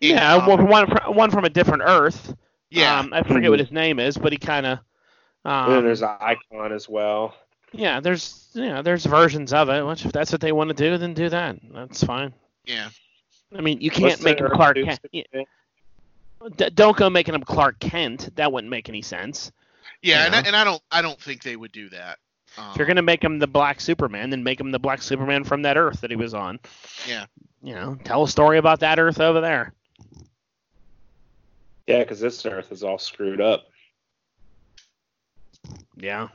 [0.00, 2.34] Yeah, comic- one, one from one from a different Earth.
[2.70, 4.78] yeah, Um, I forget what his name is, but he kind of.
[5.44, 7.34] and Um, there's an icon as well.
[7.72, 9.84] yeah, there's yeah, there's versions of it.
[9.84, 11.56] Which if that's what they want to do, then do that.
[11.72, 12.32] That's fine.
[12.64, 12.88] yeah.
[13.56, 15.00] I mean, you can't make the him Clark Kent.
[15.12, 15.22] Yeah,
[16.74, 18.34] don't go making him Clark Kent.
[18.36, 19.52] That wouldn't make any sense.
[20.02, 22.18] Yeah, and, I, and I don't I don't think they would do that.
[22.58, 25.44] Um, If you're gonna make him the Black Superman, then make him the Black Superman
[25.44, 26.58] from that Earth that he was on.
[27.08, 27.26] Yeah.
[27.62, 29.72] You know, tell a story about that Earth over there.
[31.86, 33.66] Yeah, because this Earth is all screwed up.
[35.96, 36.28] Yeah.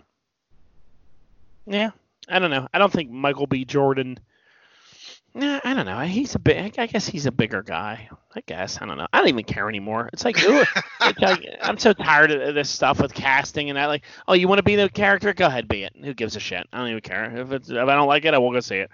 [1.65, 1.91] Yeah.
[2.29, 2.67] I don't know.
[2.73, 3.65] I don't think Michael B.
[3.65, 4.17] Jordan.
[5.33, 5.99] Nah, I don't know.
[5.99, 6.77] He's a big.
[6.77, 8.09] I guess he's a bigger guy.
[8.35, 9.07] I guess I don't know.
[9.13, 10.09] I don't even care anymore.
[10.11, 10.63] It's like, ooh,
[11.01, 13.85] it's like I'm so tired of this stuff with casting and that.
[13.85, 15.33] Like, oh, you want to be the character?
[15.33, 15.93] Go ahead, be it.
[16.03, 16.67] Who gives a shit?
[16.73, 17.37] I don't even care.
[17.37, 18.91] If it's if I don't like it, I won't go see it.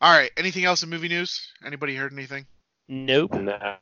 [0.00, 0.30] All right.
[0.36, 1.48] Anything else in movie news?
[1.64, 2.46] Anybody heard anything?
[2.88, 3.34] Nope.
[3.34, 3.76] Nah.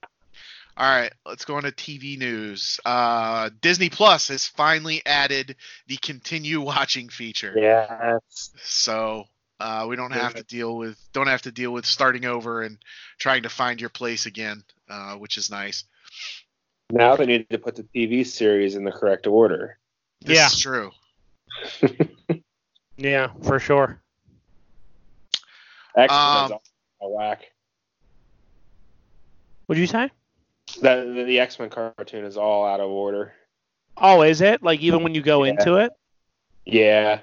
[0.78, 1.12] All right.
[1.24, 2.80] Let's go on to TV news.
[2.84, 7.54] Uh, Disney Plus has finally added the continue watching feature.
[7.56, 8.50] Yes.
[8.62, 9.24] So
[9.60, 12.78] uh, we don't have to deal with don't have to deal with starting over and
[13.18, 15.84] trying to find your place again, uh, which is nice.
[16.90, 19.78] Now they need to put the TV series in the correct order.
[20.22, 20.46] This Yeah.
[20.46, 20.90] is true.
[22.98, 24.00] Yeah, for sure.
[25.96, 26.58] X-Men's Um,
[26.98, 27.50] all whack.
[29.66, 30.10] What'd you say?
[30.80, 33.32] The, the, the X Men cartoon is all out of order.
[33.96, 34.62] Oh, is it?
[34.62, 35.50] Like even when you go Yeah.
[35.52, 35.92] into it?
[36.64, 37.20] Yeah.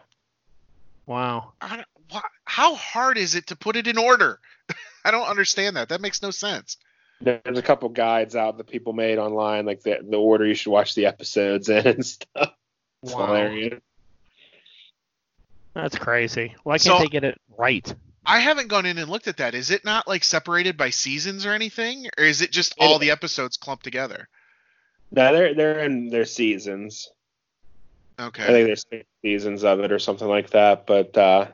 [1.05, 1.53] Wow.
[1.62, 4.39] I don't, wha how hard is it to put it in order?
[5.05, 5.89] I don't understand that.
[5.89, 6.77] That makes no sense.
[7.21, 10.71] There's a couple guides out that people made online, like the the order you should
[10.71, 12.53] watch the episodes in and stuff.
[13.03, 13.27] It's Wow.
[13.27, 13.81] hilarious.
[15.73, 16.55] That's crazy.
[16.63, 17.93] Why can't So- they get it right?
[18.25, 19.53] I haven't gone in and looked at that.
[19.53, 23.12] Is it not like separated by seasons or anything, or is it just all the
[23.12, 24.27] episodes clumped together?
[25.12, 27.09] No, they're they're in their seasons.
[28.19, 28.43] Okay.
[28.43, 30.86] I think there's six seasons of it or something like that.
[30.86, 31.47] But uh,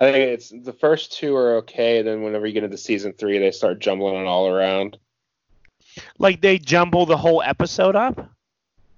[0.00, 2.02] I think it's the first two are okay.
[2.02, 4.98] Then whenever you get into season three, they start jumbling it all around.
[6.18, 8.30] Like they jumble the whole episode up?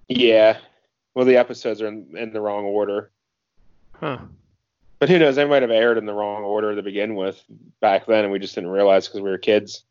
[0.09, 0.59] Yeah.
[1.15, 3.11] Well, the episodes are in, in the wrong order.
[3.93, 4.19] Huh.
[5.01, 5.37] But who knows?
[5.37, 7.43] They might have aired in the wrong order to begin with
[7.81, 9.85] back then, and we just didn't realize because we were kids.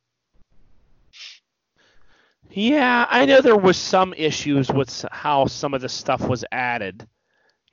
[2.52, 7.08] Yeah, I know there was some issues with how some of the stuff was added.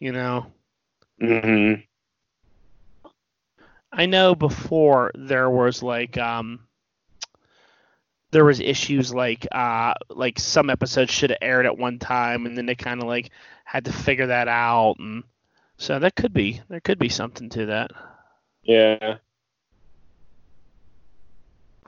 [0.01, 0.47] You know,
[1.23, 1.81] Mm-hmm.
[3.93, 6.61] I know before there was like um
[8.33, 12.57] there was issues like uh like some episodes should have aired at one time and
[12.57, 13.31] then they kind of like
[13.65, 15.25] had to figure that out and
[15.79, 17.91] so that could be there could be something to that.
[18.63, 19.19] Yeah.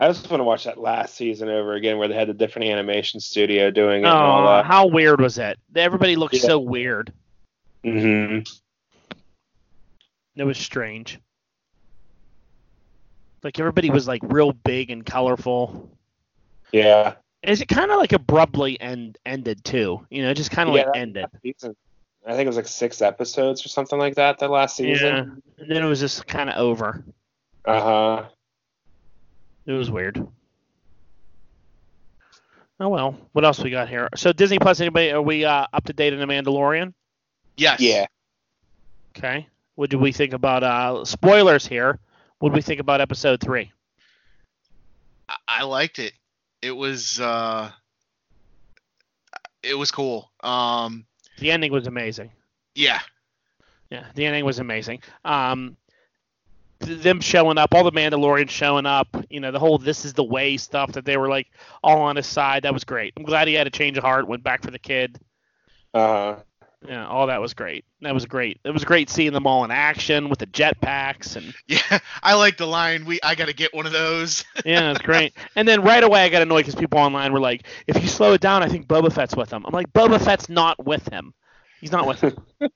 [0.01, 2.69] I just want to watch that last season over again where they had the different
[2.69, 5.59] animation studio doing it and all Oh, how weird was that?
[5.75, 6.41] Everybody looked Yeah.
[6.41, 7.13] so weird.
[7.85, 8.01] Mm
[8.35, 8.39] hmm
[10.37, 11.19] It was strange.
[13.43, 15.91] Like everybody was like real big and colorful.
[16.73, 17.15] Yeah.
[17.43, 20.07] Is it kind of like abruptly end ended too?
[20.11, 21.27] You know, just kind of Yeah, like ended.
[21.43, 21.77] Season-
[22.27, 25.43] I think it was like six episodes or something like that that last Yeah, season.
[25.59, 27.03] and then it was just kind of over.
[27.65, 28.25] Uh huh.
[29.67, 30.27] It was weird.
[32.81, 34.09] Oh well, what else we got here?
[34.15, 35.11] So Disney Plus, anybody?
[35.11, 36.93] Are we uh, up to date on the Mandalorian?
[37.57, 37.81] Yes.
[37.81, 38.07] Yeah.
[39.17, 39.49] Okay.
[39.75, 41.99] What do we think about uh, spoilers here?
[42.39, 43.73] What do we think about episode three?
[45.29, 46.13] I, I liked it.
[46.63, 47.71] It was uh,
[49.63, 50.31] it was cool.
[50.45, 51.05] Um,
[51.39, 52.31] The ending was amazing.
[52.75, 53.01] yeah,
[53.91, 55.03] Yeah, the ending was amazing.
[55.25, 55.77] Um,
[56.81, 60.25] them showing up, all the Mandalorians showing up, you know, the whole "this is the
[60.25, 61.49] way" stuff that they were like
[61.83, 62.63] all on his side.
[62.63, 63.15] That was great.
[63.17, 65.19] I'm glad he had a change of heart, went back for the kid.
[65.93, 66.37] Uh,
[66.87, 67.85] Yeah, all that was great.
[68.03, 68.61] That was great.
[68.65, 71.99] It was great seeing them all in action with the jetpacks and yeah.
[72.23, 73.05] I like the line.
[73.05, 74.45] We I gotta get one of those.
[74.65, 75.33] yeah, it's great.
[75.57, 78.33] And then right away I got annoyed because people online were like, "If you slow
[78.35, 81.35] it down, I think Boba Fett's with him." I'm like, Boba Fett's not with him.
[81.81, 82.37] He's not with him.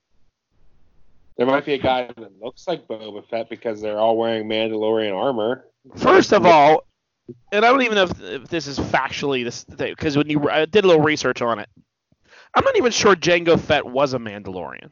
[1.37, 5.17] there might be a guy that looks like Boba Fett because they're all wearing Mandalorian
[5.17, 5.65] armor.
[5.97, 6.85] First of all,
[7.53, 10.65] and I don't even know if, if this is factually this because when you I
[10.65, 11.69] did a little research on it,
[12.55, 14.91] I'm not even sure Jango Fett was a Mandalorian.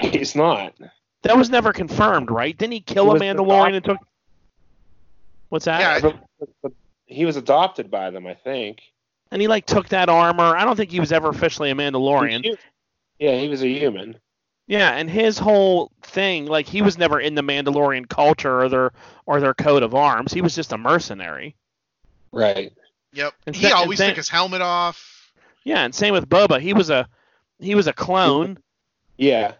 [0.00, 0.74] He's not.
[1.22, 2.56] That was never confirmed, right?
[2.56, 3.98] Didn't he kill He a was Mandalorian and took?
[5.48, 5.80] What's that?
[5.80, 6.72] Yeah, But- but- but
[7.06, 8.80] he was adopted by them, I think.
[9.30, 10.56] and he like took that armor.
[10.56, 12.56] I don't think he was ever officially a Mandalorian.
[13.18, 14.16] Yeah, he was a human.
[14.66, 18.92] Yeah, and his whole thing, like he was never in the Mandalorian culture or their
[19.26, 20.32] or their coat of arms.
[20.32, 21.54] He was just a mercenary.
[22.32, 22.72] Right.
[23.12, 23.34] Yep.
[23.46, 25.11] And he sa- always and sa- took his helmet off.
[25.64, 26.60] Yeah, and same with Boba.
[26.60, 27.08] He was a
[27.60, 28.58] he was a clone.
[29.16, 29.54] Yeah.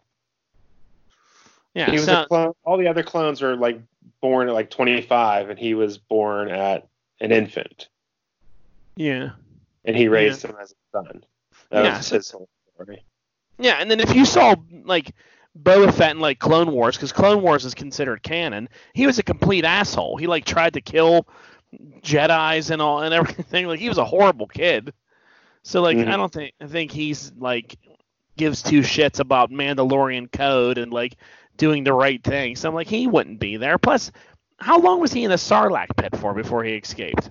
[1.75, 2.53] Yeah, he was so- a clone.
[2.65, 3.81] All the other clones were like
[4.21, 6.87] born at like 25, and he was born at
[7.21, 7.89] an infant,
[8.97, 9.31] yeah.
[9.85, 11.25] and he raised him as a son.
[11.71, 13.03] That Yeah, was so- his whole story.
[13.59, 15.13] Yeah, and then if you saw like
[15.61, 19.23] Boba Fett in like Clone Wars, because Clone Wars is considered canon, he was a
[19.23, 20.17] complete asshole.
[20.17, 21.27] He like tried to kill
[22.01, 23.67] Jedi's and all and everything.
[23.67, 24.93] Like he was a horrible kid.
[25.63, 26.09] So like Mhm.
[26.09, 27.77] I don't think I think he's like
[28.37, 31.17] gives two shits about Mandalorian code and like
[31.57, 32.57] doing the right thing.
[32.57, 33.79] So I'm like he wouldn't be there.
[33.79, 34.11] Plus,
[34.59, 37.31] how long was he in the Sarlacc pit for before he escaped?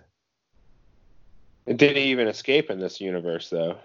[1.67, 3.78] Did he even escape in this universe though?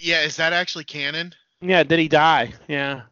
[0.00, 1.32] Yeah, is that actually canon?
[1.60, 2.52] Yeah, did he die?
[2.68, 3.02] Yeah.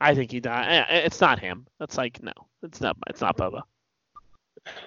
[0.00, 0.86] I think he died.
[0.88, 1.66] Eh, It's not him.
[1.78, 2.96] That's like no, it's not.
[3.08, 3.62] It's not Boba.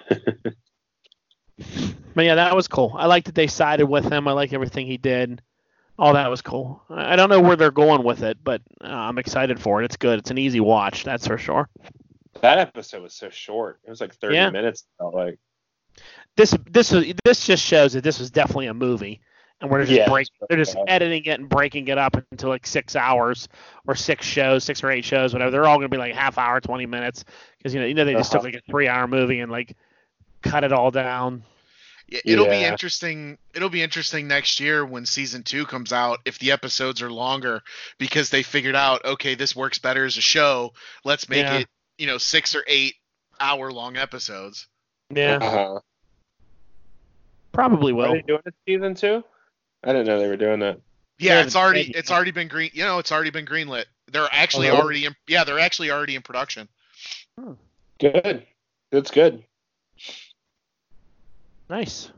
[2.14, 2.92] But yeah, that was cool.
[2.96, 4.26] I like that they sided with him.
[4.28, 5.42] I like everything he did.
[5.98, 6.82] All that was cool.
[6.88, 9.84] I don't know where they're going with it, but uh, I'm excited for it.
[9.84, 10.18] It's good.
[10.18, 11.68] It's an easy watch, that's for sure.
[12.40, 13.80] That episode was so short.
[13.84, 14.50] It was like 30 Yeah.
[14.50, 14.84] minutes.
[14.98, 15.38] Felt like.
[16.36, 19.20] This this was- this just shows that this was definitely a movie,
[19.60, 20.84] and we're just Yeah, break, they're just right.
[20.88, 23.48] editing it and breaking it up into like six hours
[23.86, 25.50] or six shows, six or eight shows, whatever.
[25.50, 27.24] They're all gonna be like half hour, twenty minutes,
[27.58, 28.46] because you know you know they just took Uh-huh.
[28.54, 29.76] like a three hour movie and like
[30.42, 31.42] cut it all down.
[32.08, 33.38] Yeah, It'll be interesting.
[33.54, 37.62] It'll be interesting next year when season two comes out if the episodes are longer
[37.98, 40.72] because they figured out okay this works better as a show.
[41.04, 41.58] Let's make Yeah.
[41.58, 42.94] it you know six or eight
[43.38, 44.66] hour long episodes.
[45.08, 45.80] Yeah, Uh-huh.
[47.52, 48.12] probably Are will.
[48.14, 49.22] they doing it season two?
[49.84, 50.80] I didn't know they were doing that.
[51.18, 52.70] Yeah, Yeah, it's already it's already been green.
[52.74, 53.84] You know, it's already been greenlit.
[54.10, 56.68] They're actually Oh, already in, yeah they're actually already in production.
[58.00, 58.46] Good.
[58.90, 59.44] That's good.
[61.70, 62.10] Nice.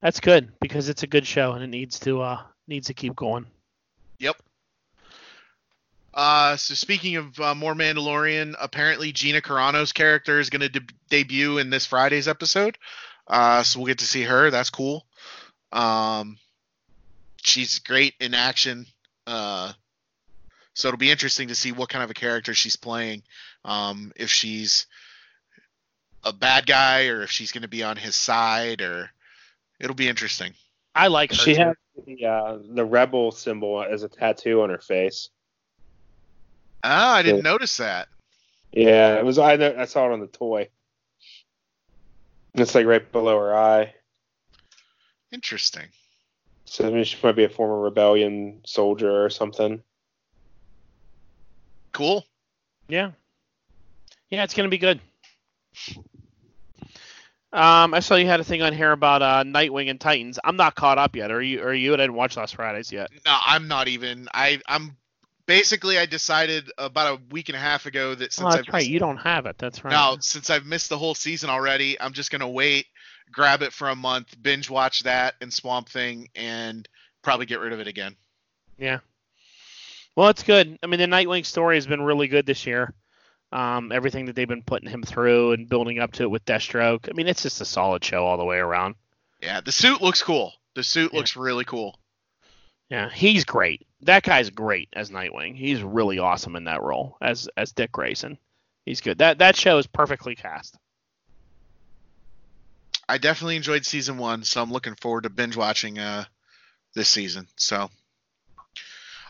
[0.00, 3.14] That's good because it's a good show and it needs to uh needs to keep
[3.14, 3.44] going.
[4.20, 4.36] Yep.
[6.14, 10.94] Uh, so speaking of uh, more Mandalorian, apparently Gina Carano's character is going to de-
[11.08, 12.78] debut in this Friday's episode.
[13.28, 14.50] Uh, so we'll get to see her.
[14.50, 15.06] That's cool.
[15.72, 16.38] Um,
[17.42, 18.86] she's great in action.
[19.26, 19.72] Uh,
[20.74, 23.22] so it'll be interesting to see what kind of a character she's playing.
[23.64, 24.86] Um, if she's
[26.24, 29.10] a bad guy or if she's going to be on his side or
[29.78, 30.52] it'll be interesting.
[30.94, 31.36] I like her.
[31.36, 31.60] She too.
[31.60, 35.30] has the uh, the rebel symbol as a tattoo on her face.
[36.82, 37.50] Ah, I didn't Yeah.
[37.50, 38.08] notice that.
[38.72, 39.38] Yeah, it was.
[39.38, 40.68] I I saw it on the toy.
[42.54, 43.94] It's like right below her eye.
[45.32, 45.88] Interesting.
[46.64, 49.82] So I mean, she might be a former rebellion soldier or something.
[51.92, 52.24] Cool.
[52.88, 53.12] Yeah.
[54.30, 55.00] Yeah, it's gonna be good.
[57.52, 60.38] Um, I saw you had a thing on here about uh, Nightwing and Titans.
[60.44, 61.32] I'm not caught up yet.
[61.32, 61.62] Are you?
[61.62, 61.94] Are you?
[61.94, 63.10] I didn't watch last Fridays yet.
[63.26, 64.28] No, I'm not even.
[64.32, 64.96] I I'm
[65.46, 68.74] basically I decided about a week and a half ago that since Oh, that's I've
[68.74, 68.86] right.
[68.86, 69.58] You don't have it.
[69.58, 69.90] That's right.
[69.90, 72.86] Now since I've missed the whole season already, I'm just gonna wait,
[73.32, 76.88] grab it for a month, binge watch that and Swamp Thing, and
[77.22, 78.14] probably get rid of it again.
[78.78, 79.00] Yeah.
[80.14, 80.78] Well, it's good.
[80.82, 82.94] I mean, the Nightwing story has been really good this year.
[83.52, 87.08] Um, everything that they've been putting him through and building up to it with Deathstroke.
[87.08, 88.94] I mean, it's just a solid show all the way around.
[89.42, 90.52] Yeah, the suit looks cool.
[90.74, 91.18] The suit Yeah.
[91.18, 91.98] looks really cool.
[92.90, 93.86] Yeah, he's great.
[94.02, 95.56] That guy's great as Nightwing.
[95.56, 98.38] He's really awesome in that role as as Dick Grayson.
[98.86, 99.18] He's good.
[99.18, 100.76] That that show is perfectly cast.
[103.08, 106.24] I definitely enjoyed season one, so I'm looking forward to binge watching uh,
[106.94, 107.48] this season.
[107.56, 107.90] So,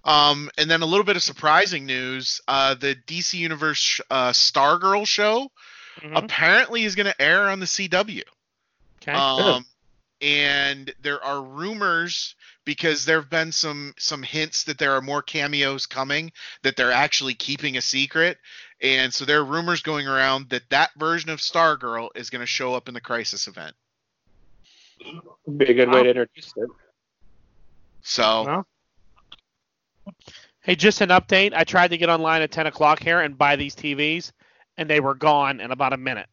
[0.05, 5.07] um, and then a little bit of surprising news: uh, the DC Universe uh, Stargirl
[5.07, 5.51] show
[6.03, 6.17] Mhm.
[6.17, 8.23] apparently is going to air on the CW.
[9.03, 9.13] Okay.
[9.13, 9.67] Um,
[10.23, 12.35] and there are rumors
[12.65, 16.31] because there have been some some hints that there are more cameos coming
[16.63, 18.37] that they're actually keeping a secret
[18.83, 22.47] and so there are rumors going around that that version of stargirl is going to
[22.47, 23.75] show up in the crisis event
[25.57, 26.69] Be a good way to introduce it.
[28.03, 28.67] so Well.
[30.63, 31.53] Hey, just an update.
[31.55, 34.33] I tried to get online at 10 o'clock here and buy these TVs,
[34.77, 36.29] and they were gone in about a minute.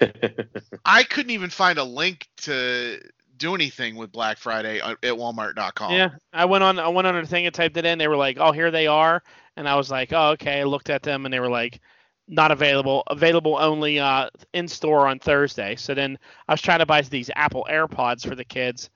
[0.86, 2.98] i couldn't even find a link to
[3.36, 6.78] do anything with black friday at walmart.com Yeah, I went on.
[6.78, 7.98] I went on a thing and typed it in.
[7.98, 9.22] They were like, "Oh, here they are,"
[9.56, 11.80] and I was like, "Oh, okay." I looked at them and they were like,
[12.26, 13.02] "Not available.
[13.08, 17.30] Available only uh, in store on Thursday." So then I was trying to buy these
[17.36, 18.88] Apple AirPods for the kids,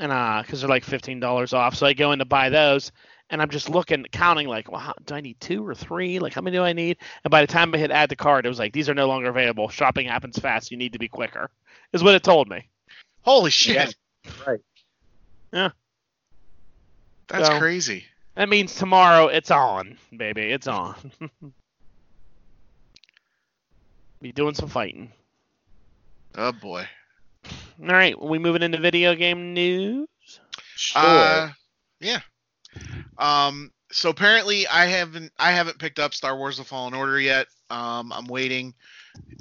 [0.00, 1.76] and uh, because they're like fifteen dollars off.
[1.76, 2.90] So I go in to buy those,
[3.30, 6.18] and I'm just looking, counting like, well, how, do I need two or three?
[6.18, 6.96] Like, how many do I need?
[7.22, 9.06] And by the time I hit add to cart, it was like, these are no
[9.06, 9.68] longer available.
[9.68, 10.70] Shopping happens fast.
[10.72, 11.50] You need to be quicker.
[11.92, 12.68] Is what it told me.
[13.22, 13.76] holy shit
[14.24, 14.30] Yeah.
[14.46, 14.60] right.
[15.52, 15.70] Yeah.
[17.28, 18.04] That's So- crazy
[18.36, 20.50] That means tomorrow it's on, baby.
[20.52, 20.94] It's on.
[24.20, 25.12] Be doing some fighting.
[26.36, 26.86] oh boy
[27.82, 30.08] All right, we moving into video game news.
[30.76, 31.02] Sure.
[31.02, 31.50] Uh,
[32.00, 32.20] yeah.
[33.18, 33.72] Um.
[33.92, 37.46] So apparently, I haven't I haven't picked up Star Wars: The Fallen Order yet.
[37.70, 38.12] Um.
[38.12, 38.74] I'm waiting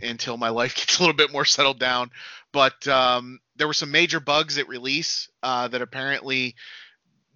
[0.01, 2.11] until my life gets a little bit more settled down.
[2.51, 6.55] But um, there were some major bugs at release uh, that apparently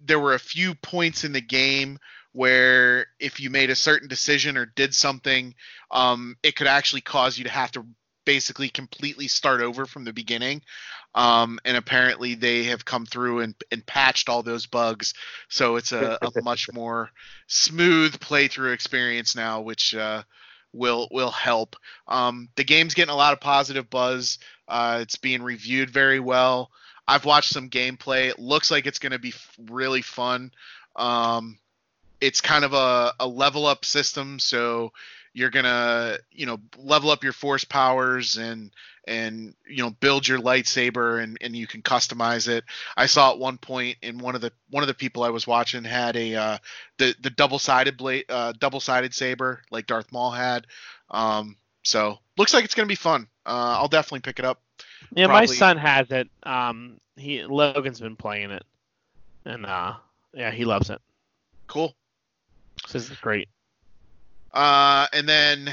[0.04, 1.98] there were a few points in the game
[2.32, 5.54] where if you made a certain decision or did something,
[5.92, 7.86] um, it could actually cause you to have to
[8.24, 10.62] basically completely start over from the beginning.
[11.14, 15.14] Um, and apparently they have come through and, and patched all those bugs,
[15.48, 17.10] so it's a, a much more
[17.46, 20.24] smooth playthrough experience now, which uh,
[20.72, 21.76] will will help.
[22.08, 24.38] Um, the game's getting a lot of positive buzz.
[24.66, 26.70] Uh, it's being reviewed very well.
[27.06, 28.28] I've watched some gameplay.
[28.28, 30.50] It looks like it's going to be f- really fun.
[30.96, 31.58] Um,
[32.20, 34.92] it's kind of a, a level up system, so
[35.34, 38.70] you're gonna you know level up your force powers and
[39.06, 42.64] and you know build your lightsaber and, and you can customize it.
[42.96, 45.46] I saw at one point in one of the one of the people I was
[45.46, 46.58] watching had a uh,
[46.98, 50.66] the the double sided blade uh, double sided saber like Darth Maul had.
[51.10, 53.28] Um, so looks like it's gonna be fun.
[53.44, 54.60] Uh, I'll definitely pick it up.
[55.14, 56.28] Yeah, my son has it.
[56.44, 58.64] Um, he Logan's been playing it,
[59.44, 59.94] and uh,
[60.32, 61.00] yeah, he loves it.
[61.66, 61.94] Cool.
[62.92, 63.48] this is great.
[64.54, 65.70] Uh, and then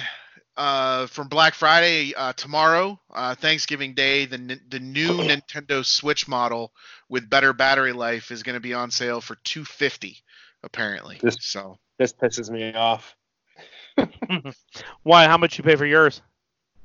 [0.58, 6.74] uh, from Black Friday uh, tomorrow, uh, Thanksgiving Day, the the new Nintendo Switch model
[7.08, 10.18] with better battery life is going to be on sale for 250
[10.64, 11.20] apparently.
[11.22, 13.16] This- so this pisses me off.
[15.04, 15.26] Why?
[15.28, 16.22] How much you pay for yours?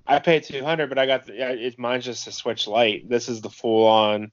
[0.06, 3.08] I paid 200, but I got the, yeah, it, mine's just a Switch Lite.
[3.08, 4.30] This is the full on,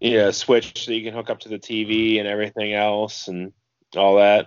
[0.00, 3.52] you know, Switch that you can hook up to the TV and everything else and
[3.96, 4.46] all that.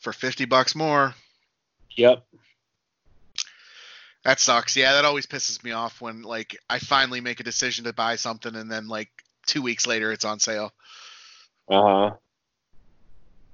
[0.00, 1.14] for 50 bucks more,
[1.96, 2.24] Yep.
[4.24, 4.76] that sucks.
[4.76, 8.16] Yeah, that always pisses me off when like I finally make a decision to buy
[8.16, 9.10] something and then like
[9.46, 10.72] 2 weeks later it's on sale.
[11.68, 12.10] Uh huh.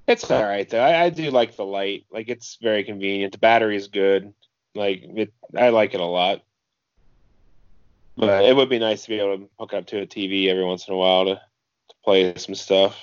[0.06, 0.80] It's all right though.
[0.80, 2.06] I, I do like the Lite.
[2.10, 3.32] Like it's very convenient.
[3.32, 4.32] The battery is good.
[4.74, 6.42] Like it, I like it a lot.
[8.16, 10.64] But it would be nice to be able to hook up to a TV every
[10.64, 12.96] once in a while to, to play some stuff.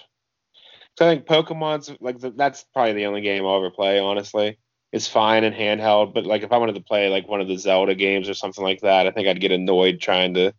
[0.97, 3.99] So I think Pokemon's like the, that's probably the only game I'll ever play.
[3.99, 4.57] Honestly,
[4.95, 7.57] it's fine in handheld, but like if I wanted to play like one of the
[7.57, 10.53] Zelda games or something like that, I think I'd get annoyed trying to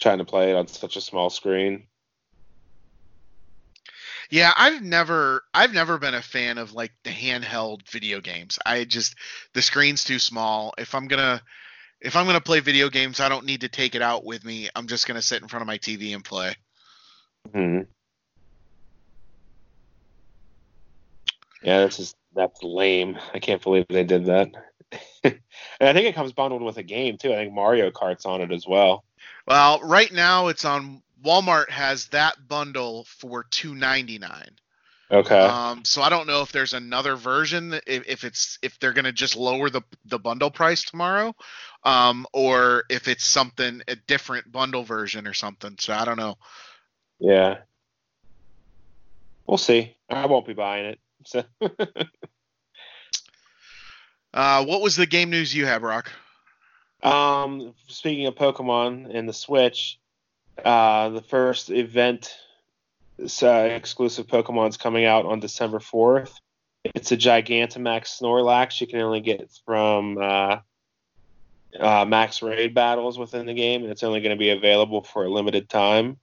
[0.00, 1.86] trying to play it on such a small screen.
[4.30, 8.58] Yeah, I've never I've never been a fan of like the handheld video games.
[8.64, 9.14] I just
[9.52, 10.72] the screen's too small.
[10.78, 11.42] If I'm going to
[12.00, 14.42] if I'm going to play video games, I don't need to take it out with
[14.42, 14.70] me.
[14.74, 16.54] I'm just going to sit in front of my TV and play.
[17.52, 17.80] Hmm.
[21.62, 23.18] Yeah, that's just that's lame.
[23.34, 24.50] I can't believe they did that.
[25.24, 25.38] and
[25.80, 27.32] I think it comes bundled with a game too.
[27.32, 29.04] I think Mario Kart's on it as well.
[29.46, 34.48] Well, right now it's on Walmart has that bundle for 2.99.
[35.12, 35.38] Okay.
[35.40, 39.10] Um, so I don't know if there's another version if, if it's if they're gonna
[39.10, 41.34] just lower the the bundle price tomorrow,
[41.82, 45.74] um, or if it's something a different bundle version or something.
[45.80, 46.36] So I don't know.
[47.18, 47.58] yeah.
[49.46, 49.96] We'll see.
[50.08, 51.00] I won't be buying it.
[51.24, 51.44] So
[54.32, 56.10] Uh, what was the game news you have, Rock?
[57.02, 59.98] Um, speaking of Pokemon and the Switch,
[60.64, 62.36] uh, the first event
[63.42, 66.32] uh, exclusive Pokemon's coming out on December 4th.
[66.84, 70.58] It's a Gigantamax Snorlax you can only get from uh,
[71.78, 75.24] uh, max raid battles within the game, and it's only going to be available for
[75.24, 76.18] a limited time.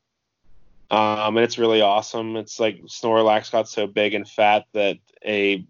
[0.90, 2.38] Um, and it's really awesome.
[2.38, 5.66] It's like Snorlax got so big and fat that a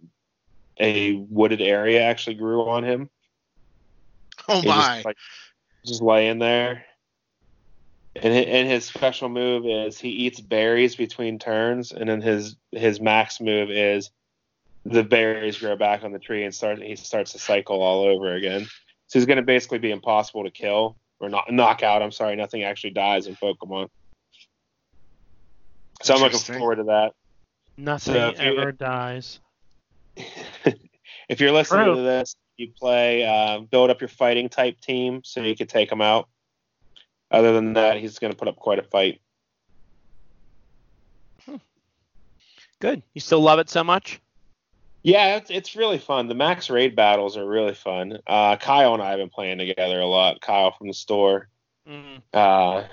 [0.80, 3.10] a wooded area actually grew on him.
[4.48, 4.76] Oh He my!
[4.76, 5.18] Just, like,
[5.86, 6.86] just laying there.
[8.16, 12.56] And hi- and his special move is he eats berries between turns, and then his
[12.72, 14.12] his max move is
[14.86, 18.34] the berries grow back on the tree and start he starts to cycle all over
[18.34, 18.68] again.
[19.08, 22.02] So he's going to basically be impossible to kill or not knock out.
[22.02, 23.90] I'm sorry, nothing actually dies in Pokemon.
[26.04, 27.14] So I'm looking forward to that.
[27.78, 29.40] Nothing So if you- ever dies.
[31.30, 31.96] if you're listening True.
[31.96, 35.92] to this, you play uh, build up your fighting type team so you can take
[35.92, 36.28] him out.
[37.30, 39.22] Other than that, he's going to put up quite a fight.
[42.80, 43.02] Good.
[43.14, 44.22] You still love it so much?
[45.04, 46.28] Yeah, it's, it's really fun.
[46.28, 48.20] The max raid battles are really fun.
[48.28, 50.42] Uh, Kyle and I have been playing together a lot.
[50.42, 51.50] Kyle from the store,
[51.88, 52.22] Mm.
[52.34, 52.84] uh,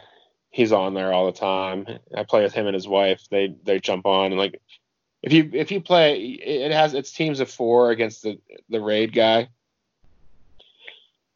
[0.55, 1.85] he's on there all the time.
[2.17, 3.27] I play with him and his wife.
[3.29, 4.61] They they jump on and like
[5.21, 8.39] if you if you play, it has it's teams of four against the
[8.69, 9.49] the raid guy,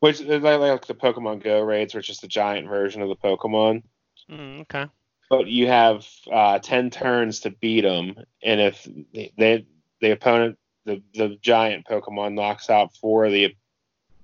[0.00, 3.16] which is like like the Pokemon Go raids, which is the giant version of the
[3.16, 3.82] Pokemon.
[4.30, 4.86] Mm, okay.
[5.30, 9.66] But you have uh, ten turns to beat them, and if they
[10.00, 13.56] the opponent the the giant Pokemon knocks out four of the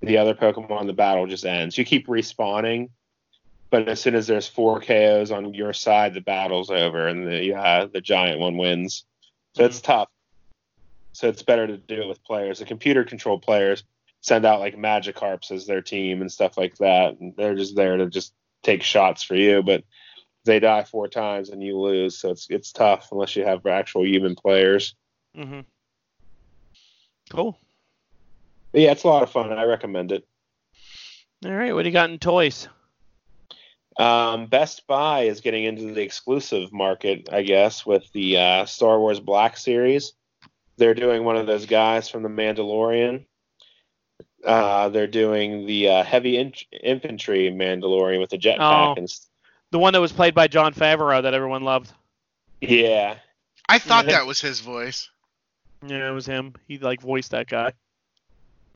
[0.02, 1.78] the other Pokemon, the battle just ends.
[1.78, 2.90] You keep respawning,
[3.74, 7.56] but as soon as there's four KOs on your side, the battle's over, and the
[7.56, 9.04] uh, the giant one wins.
[9.56, 10.08] So it's tough.
[11.10, 12.60] So it's better to do it with players.
[12.60, 13.82] The computer controlled players
[14.20, 17.96] send out like Magikarps as their team and stuff like that, and they're just there
[17.96, 19.60] to just take shots for you.
[19.60, 19.82] But
[20.44, 24.06] they die four times and you lose, so it's it's tough unless you have actual
[24.06, 24.94] human players.
[25.36, 25.62] Mm-hmm.
[27.28, 27.58] Cool.
[28.70, 29.52] But yeah, it's a lot of fun.
[29.52, 30.24] I recommend it.
[31.44, 31.74] All right.
[31.74, 32.68] What do you got in toys?
[33.98, 38.98] Um, Best Buy is getting into the exclusive market, I guess, with the uh, Star
[38.98, 40.12] Wars Black Series.
[40.76, 43.26] They're doing one of those guys from The Mandalorian.
[44.44, 48.94] Uh, they're doing the uh, heavy in- infantry Mandalorian with the jetpack Oh.
[48.96, 49.28] and s-
[49.70, 51.92] The one that was played by Jon Favreau that everyone loved.
[52.60, 53.16] yeah.
[53.68, 54.12] I thought Yeah.
[54.18, 55.08] that was his voice.
[55.86, 56.54] Yeah, it was him.
[56.68, 57.72] He like voiced that guy.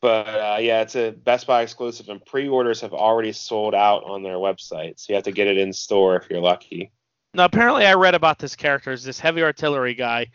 [0.01, 4.23] But uh, yeah, it's a Best Buy exclusive, and pre-orders have already sold out on
[4.23, 4.99] their website.
[4.99, 6.91] So you have to get it in store if you're lucky.
[7.33, 8.91] Now, apparently, I read about this character.
[8.91, 10.27] Is this heavy artillery guy?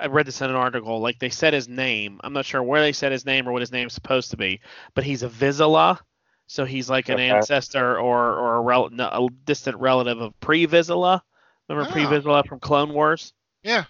[0.00, 1.00] I read this in an article.
[1.00, 2.20] Like they said his name.
[2.22, 4.60] I'm not sure where they said his name or what his name's supposed to be,
[4.94, 5.98] but he's a Vizsla.
[6.46, 7.28] So he's like an Okay.
[7.30, 11.20] ancestor or or a, rel- no, a distant relative of Pre Vizsla.
[11.68, 11.92] Remember Oh.
[11.92, 13.32] Pre Vizsla from Clone Wars?
[13.64, 13.84] Yeah.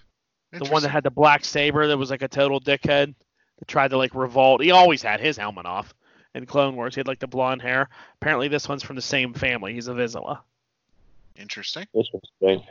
[0.52, 3.14] The one that had the black saber that was like a total dickhead
[3.58, 4.62] that tried to like revolt.
[4.62, 5.94] He always had his helmet off
[6.34, 6.94] in Clone Wars.
[6.94, 7.88] He had like the blonde hair.
[8.20, 9.74] Apparently, this one's from the same family.
[9.74, 10.40] He's a Vizsla.
[11.36, 11.86] Interesting.
[11.94, 12.66] Interesting.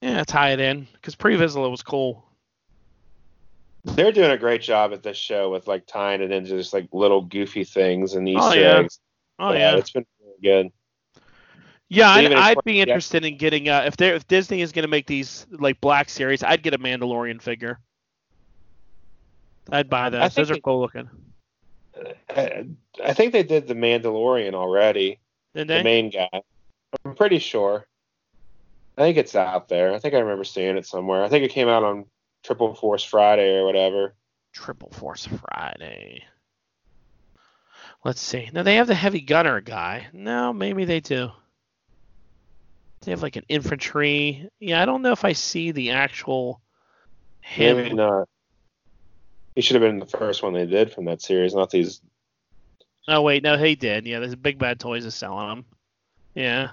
[0.00, 2.24] Yeah, tie it in because Pre Vizsla was cool.
[3.84, 6.88] They're doing a great job at this show with like tying it into just like
[6.92, 8.78] little goofy things and Easter Oh, yeah.
[8.78, 9.00] eggs.
[9.40, 9.76] Oh yeah.
[9.76, 10.72] it's been really good.
[11.88, 14.88] Yeah, I'd, I'd be interested in getting uh, if they if Disney is going to
[14.88, 17.80] make these like Black Series, I'd get a Mandalorian figure.
[19.70, 20.34] I'd buy those.
[20.34, 21.08] Those are cool looking.
[22.28, 22.66] I,
[23.04, 25.18] I think they did the Mandalorian already,
[25.54, 26.28] Didn't the main guy.
[27.04, 27.86] I'm pretty sure.
[28.96, 29.94] I think it's out there.
[29.94, 31.22] I think I remember seeing it somewhere.
[31.22, 32.06] I think it came out on
[32.42, 34.14] Triple Force Friday or whatever.
[34.52, 36.24] Triple Force Friday.
[38.04, 38.50] Let's see.
[38.52, 40.08] Now they have the heavy gunner guy.
[40.12, 41.30] No, maybe they do.
[43.02, 44.48] They have like an infantry.
[44.60, 46.60] Yeah, I don't know if I see the actual
[47.40, 47.76] him.
[47.76, 48.28] Maybe not.
[49.54, 52.00] He should have been the first one they did from that series, not these.
[53.08, 54.06] Oh wait, no, he did.
[54.06, 55.64] Yeah, there's Big Bad Toys is selling them.
[56.34, 56.70] Yeah,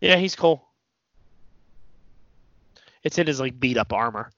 [0.00, 0.64] yeah, he's cool.
[3.04, 4.32] It's in his like beat up armor.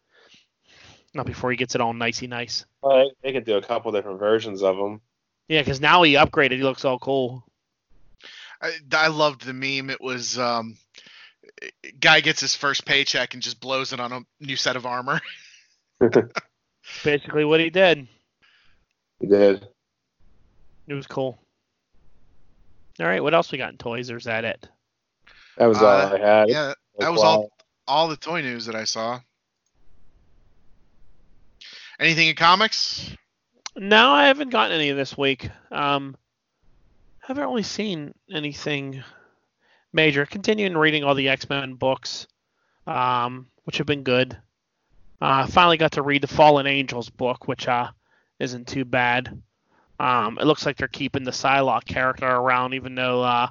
[1.14, 2.64] Not before he gets it all nicey nice.
[2.82, 5.00] Well, they could do a couple different versions of him.
[5.48, 6.52] Yeah, because now he upgraded.
[6.52, 7.44] He looks all cool.
[8.62, 9.90] I, I loved the meme.
[9.90, 10.76] It was um,
[11.98, 15.20] guy gets his first paycheck and just blows it on a new set of armor.
[17.04, 18.06] Basically, what he did.
[19.20, 19.66] He did.
[20.86, 21.38] It was cool.
[22.98, 24.68] All right, what else we got in toys, or is that it?
[25.56, 26.48] That was Uh, all I had.
[26.48, 27.50] Yeah, that was all
[27.86, 29.20] all the toy news that I saw.
[31.98, 33.10] Anything in comics?
[33.76, 35.50] No, I haven't gotten any this week.
[35.70, 36.16] Um,
[37.22, 39.02] I haven't really seen anything
[39.92, 40.26] major.
[40.26, 42.26] Continuing reading all the X Men books,
[42.86, 44.36] um, which have been good.
[45.20, 47.88] Uh, finally got to read the Fallen Angels book, which uh,
[48.38, 49.42] isn't too bad.
[49.98, 53.48] Um, it looks like they're keeping the Psylocke character around, even though uh,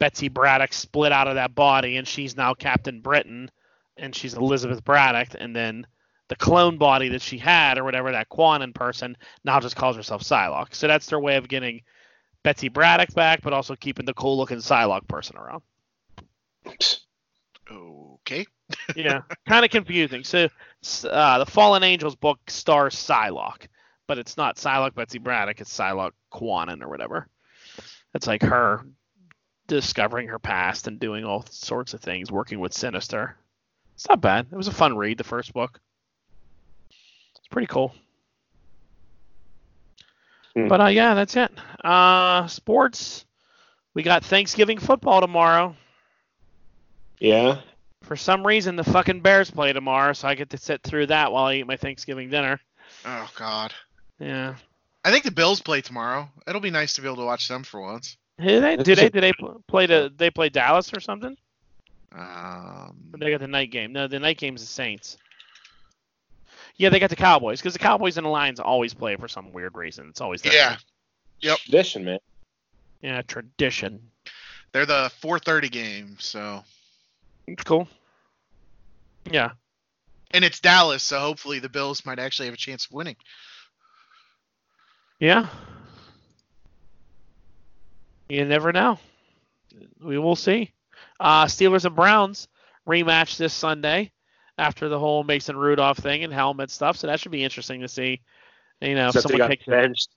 [0.00, 3.50] Betsy Braddock split out of that body and she's now Captain Britain
[3.96, 5.86] and she's Elizabeth Braddock, and then
[6.28, 10.22] the clone body that she had or whatever that Kwannon person now just calls herself
[10.22, 10.74] Psylocke.
[10.74, 11.82] So that's their way of getting
[12.42, 15.62] Betsy Braddock back, but also keeping the cool looking Psylocke person around.
[17.70, 18.44] Okay.
[18.96, 20.24] Yeah, kind of confusing.
[20.24, 20.48] So
[21.08, 23.66] uh, the Fallen Angels book stars Psylocke,
[24.06, 25.60] but it's not Psylocke Betsy Braddock.
[25.60, 27.28] It's Psylocke Kwannon or whatever.
[28.14, 28.84] It's like her
[29.66, 33.36] discovering her past and doing all sorts of things, working with Sinister.
[33.94, 34.46] It's not bad.
[34.50, 35.18] It was a fun read.
[35.18, 35.80] The first book.
[36.90, 37.94] It's pretty cool.
[40.54, 40.68] Hmm.
[40.68, 41.50] But uh, yeah, that's it.
[41.84, 43.24] Uh, sports.
[43.94, 45.74] We got Thanksgiving football tomorrow.
[47.18, 47.60] Yeah.
[48.06, 51.32] For some reason, the fucking Bears play tomorrow, so I get to sit through that
[51.32, 52.60] while I eat my Thanksgiving dinner.
[53.04, 53.74] Oh God.
[54.20, 54.54] Yeah.
[55.04, 56.28] I think the Bills play tomorrow.
[56.46, 58.16] It'll be nice to be able to watch them for once.
[58.38, 58.76] Did they?
[58.76, 59.08] Did they?
[59.08, 59.32] Did they
[59.66, 60.12] play the?
[60.16, 61.36] They play Dallas or something?
[62.12, 63.92] Um, Or they got the night game?
[63.92, 65.18] No, the night game's the Saints.
[66.76, 69.52] Yeah, they got the Cowboys because the Cowboys and the Lions always play for some
[69.52, 70.08] weird reason.
[70.10, 70.76] It's always that yeah,
[71.50, 71.56] way.
[71.56, 72.18] Tradition, man.
[73.02, 74.00] Yeah, tradition.
[74.72, 76.62] they're the 4:30 game, so
[77.46, 77.88] It's cool.
[79.30, 79.50] Yeah.
[80.32, 83.16] and it's Dallas, so hopefully the Bills might actually have a chance of winning.
[85.18, 85.46] Yeah.
[88.28, 88.98] You never know.
[90.02, 90.72] We will see.
[91.20, 92.48] Uh, Steelers and Browns
[92.86, 94.10] rematch this Sunday
[94.58, 96.96] after the whole Mason Rudolph thing and helmet stuff.
[96.96, 98.20] So that should be interesting to see.
[98.80, 100.08] You know, if Except they someone got takes benched.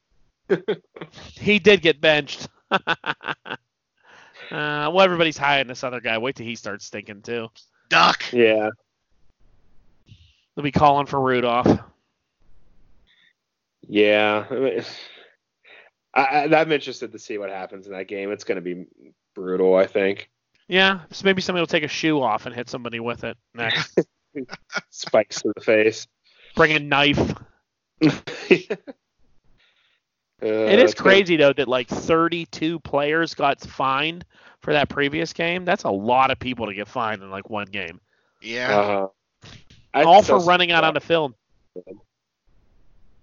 [1.39, 2.47] He did get benched.
[4.51, 6.17] uh, well, everybody's high on this other guy.
[6.17, 7.49] Wait till he starts stinking too.
[7.89, 8.23] Duck.
[8.31, 8.69] Yeah.
[10.55, 11.79] They'll be calling for Rudolph.
[13.87, 14.45] Yeah.
[14.49, 14.83] I mean,
[16.13, 18.31] I, I, I'm interested to see what happens in that game.
[18.31, 18.85] It's going to be
[19.35, 20.29] brutal, I think.
[20.67, 23.99] Yeah, so maybe somebody will take a shoe off and hit somebody with it next.
[24.91, 26.07] Spikes to the face.
[26.55, 27.33] Bring a knife.
[30.41, 34.23] Uh, It is crazy though that like 32 players got fined
[34.61, 35.65] for that previous game.
[35.65, 37.99] That's a lot of people to get fined in like one game.
[38.41, 38.77] Yeah.
[38.79, 39.07] Uh-huh.
[40.05, 41.33] All still for running out on the field.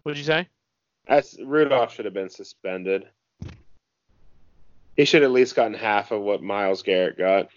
[0.03, 0.49] What'd you say?
[1.09, 3.07] That's, Rudolph should have been suspended.
[4.97, 7.49] He should have at least gotten half of what Myles Garrett got.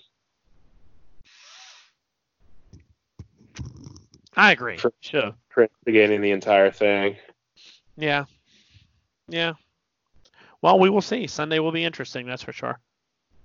[4.36, 4.78] I agree.
[4.78, 5.34] For- Sure.
[5.50, 7.18] for instigating the entire thing.
[7.98, 8.26] Yeah.
[9.30, 9.54] Yeah.
[10.62, 11.28] Well, we will see.
[11.28, 12.80] Sunday will be interesting, that's for sure.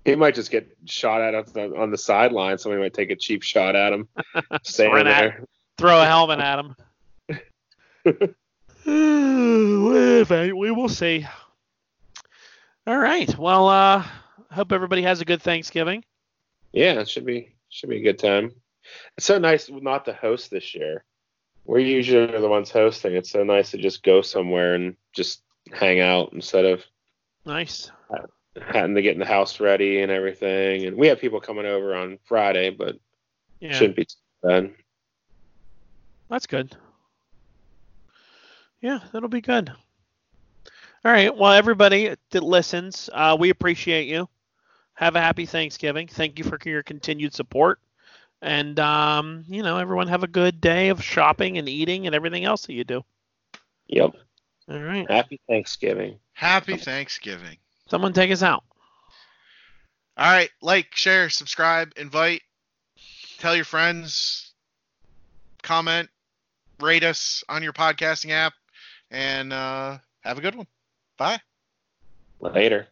[0.03, 2.57] He might just get shot at on the, on the sideline.
[2.57, 4.07] Somebody might take a cheap shot at him.
[4.63, 5.43] Standing at- there.
[5.77, 6.75] Throw a helmet at him.
[8.85, 11.25] we will see.
[12.87, 13.35] All right.
[13.37, 14.05] Well, uh
[14.51, 16.03] hope everybody has a good Thanksgiving.
[16.71, 18.53] Yeah, it should be should be a good time.
[19.17, 21.03] It's so nice not to host this year.
[21.65, 23.15] We're usually the ones hosting.
[23.15, 26.83] It's so nice to just go somewhere and just hang out instead of
[27.45, 27.91] Nice.
[28.61, 30.85] having to get in the house ready and everything.
[30.85, 32.97] And we have people coming over on Friday, but
[33.59, 33.73] Yeah.
[33.73, 34.73] shouldn't be too bad.
[36.29, 36.75] That's good.
[38.81, 39.69] Yeah, that'll be good.
[41.03, 41.35] All right.
[41.35, 44.27] Well, everybody that listens, uh, we appreciate you.
[44.95, 46.07] Have a happy Thanksgiving.
[46.07, 47.79] Thank you for your continued support.
[48.41, 52.45] And, um, you know, everyone have a good day of shopping and eating and everything
[52.45, 53.03] else that you do.
[53.87, 54.15] Yep.
[54.69, 55.09] All right.
[55.09, 56.17] Happy Thanksgiving.
[56.33, 57.57] Happy Thanksgiving.
[57.87, 58.63] Someone take us out.
[60.17, 62.41] All right, like, share, subscribe, invite,
[63.37, 64.53] tell your friends,
[65.61, 66.09] comment,
[66.79, 68.53] rate us on your podcasting app,
[69.11, 70.67] and uh, have a good one.
[71.17, 71.41] Bye.
[72.39, 72.87] Later.